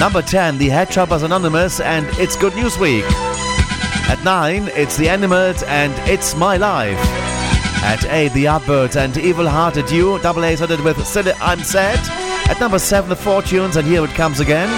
Number 0.00 0.22
10, 0.22 0.56
The 0.56 0.70
Head 0.70 0.96
Anonymous 0.96 1.80
and 1.80 2.06
It's 2.12 2.36
Good 2.36 2.56
News 2.56 2.78
Week. 2.78 3.04
At 4.08 4.24
9, 4.24 4.70
it's 4.74 4.96
The 4.96 5.10
Animals 5.10 5.62
and 5.64 5.92
It's 6.10 6.34
My 6.34 6.56
Life. 6.56 6.98
At 7.84 8.06
8, 8.06 8.32
The 8.32 8.46
Yardbirds 8.46 8.96
and 8.96 9.14
Evil 9.18 9.46
Hearted 9.46 9.90
You, 9.90 10.18
double 10.20 10.44
A 10.46 10.56
started 10.56 10.80
with 10.80 11.06
Still 11.06 11.30
I'm 11.42 11.60
Sad. 11.60 11.98
At 12.48 12.58
number 12.58 12.78
7, 12.78 13.10
The 13.10 13.16
Fortunes 13.16 13.76
and 13.76 13.86
Here 13.86 14.02
It 14.02 14.10
Comes 14.12 14.40
Again. 14.40 14.70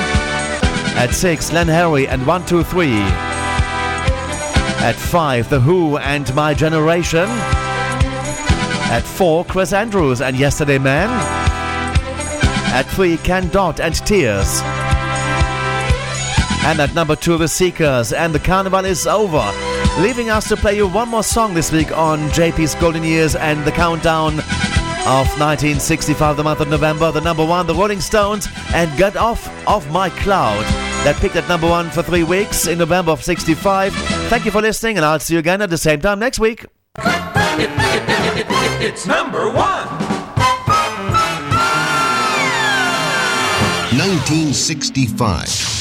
At 0.97 1.15
6, 1.15 1.53
Len 1.53 1.69
Harry 1.69 2.09
and 2.09 2.27
123. 2.27 2.91
At 4.83 4.97
5, 4.97 5.49
The 5.49 5.61
Who 5.61 5.97
and 5.99 6.35
My 6.35 6.53
Generation. 6.53 7.29
At 8.91 9.05
4, 9.05 9.45
Chris 9.45 9.73
Andrews 9.73 10.21
and 10.21 10.37
Yesterday 10.37 10.79
Man. 10.79 11.09
At 12.73 12.83
3, 12.87 13.17
Ken 13.19 13.49
Dodd 13.51 13.79
and 13.81 13.95
Tears. 13.95 14.61
And 16.63 16.79
at 16.79 16.95
number 16.95 17.17
2, 17.17 17.39
The 17.39 17.49
Seekers 17.49 18.13
and 18.13 18.35
The 18.35 18.39
Carnival 18.39 18.85
is 18.85 19.07
Over. 19.07 19.51
Leaving 19.99 20.29
us 20.31 20.49
to 20.49 20.57
play 20.57 20.77
you 20.77 20.87
one 20.87 21.09
more 21.09 21.23
song 21.23 21.55
this 21.55 21.73
week 21.73 21.97
on 21.97 22.19
JP's 22.31 22.75
Golden 22.77 23.03
Years 23.03 23.35
and 23.35 23.65
the 23.65 23.73
Countdown 23.73 24.35
of 25.07 25.27
1965, 25.41 26.37
the 26.37 26.45
month 26.45 26.61
of 26.61 26.69
November. 26.69 27.11
The 27.11 27.23
number 27.23 27.45
one, 27.45 27.67
the 27.67 27.75
Rolling 27.75 28.01
Stones, 28.01 28.47
and 28.75 28.97
Get 28.99 29.17
Off 29.17 29.49
of 29.67 29.91
My 29.91 30.11
Cloud. 30.11 30.63
That 31.05 31.17
picked 31.17 31.37
at 31.37 31.49
number 31.49 31.67
one 31.67 31.91
for 31.91 32.03
three 32.03 32.25
weeks 32.25 32.67
in 32.67 32.79
November 32.79 33.13
of 33.13 33.25
65. 33.25 33.95
Thank 34.29 34.45
you 34.45 34.51
for 34.51 34.61
listening, 34.61 34.99
and 34.99 35.05
I'll 35.07 35.19
see 35.19 35.35
you 35.35 35.41
again 35.41 35.63
at 35.63 35.71
the 35.71 35.79
same 35.79 36.01
time 36.01 36.19
next 36.19 36.39
week. 36.39 36.67
It's 38.83 39.07
number 39.07 39.49
one. 39.49 39.89
1965. 43.97 45.80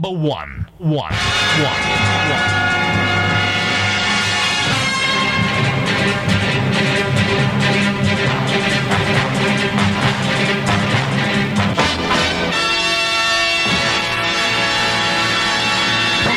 Number 0.00 0.16
one. 0.16 0.66
One. 0.78 0.90
One. 0.90 1.10
One. 1.10 1.14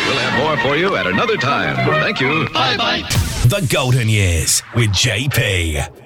We'll 0.07 0.17
have 0.17 0.37
more 0.39 0.57
for 0.57 0.75
you 0.75 0.95
at 0.95 1.05
another 1.05 1.37
time. 1.37 1.75
Thank 2.01 2.19
you. 2.19 2.49
Bye 2.49 2.77
bye. 2.77 3.01
The 3.45 3.67
Golden 3.71 4.09
Years 4.09 4.63
with 4.75 4.89
JP. 4.89 6.00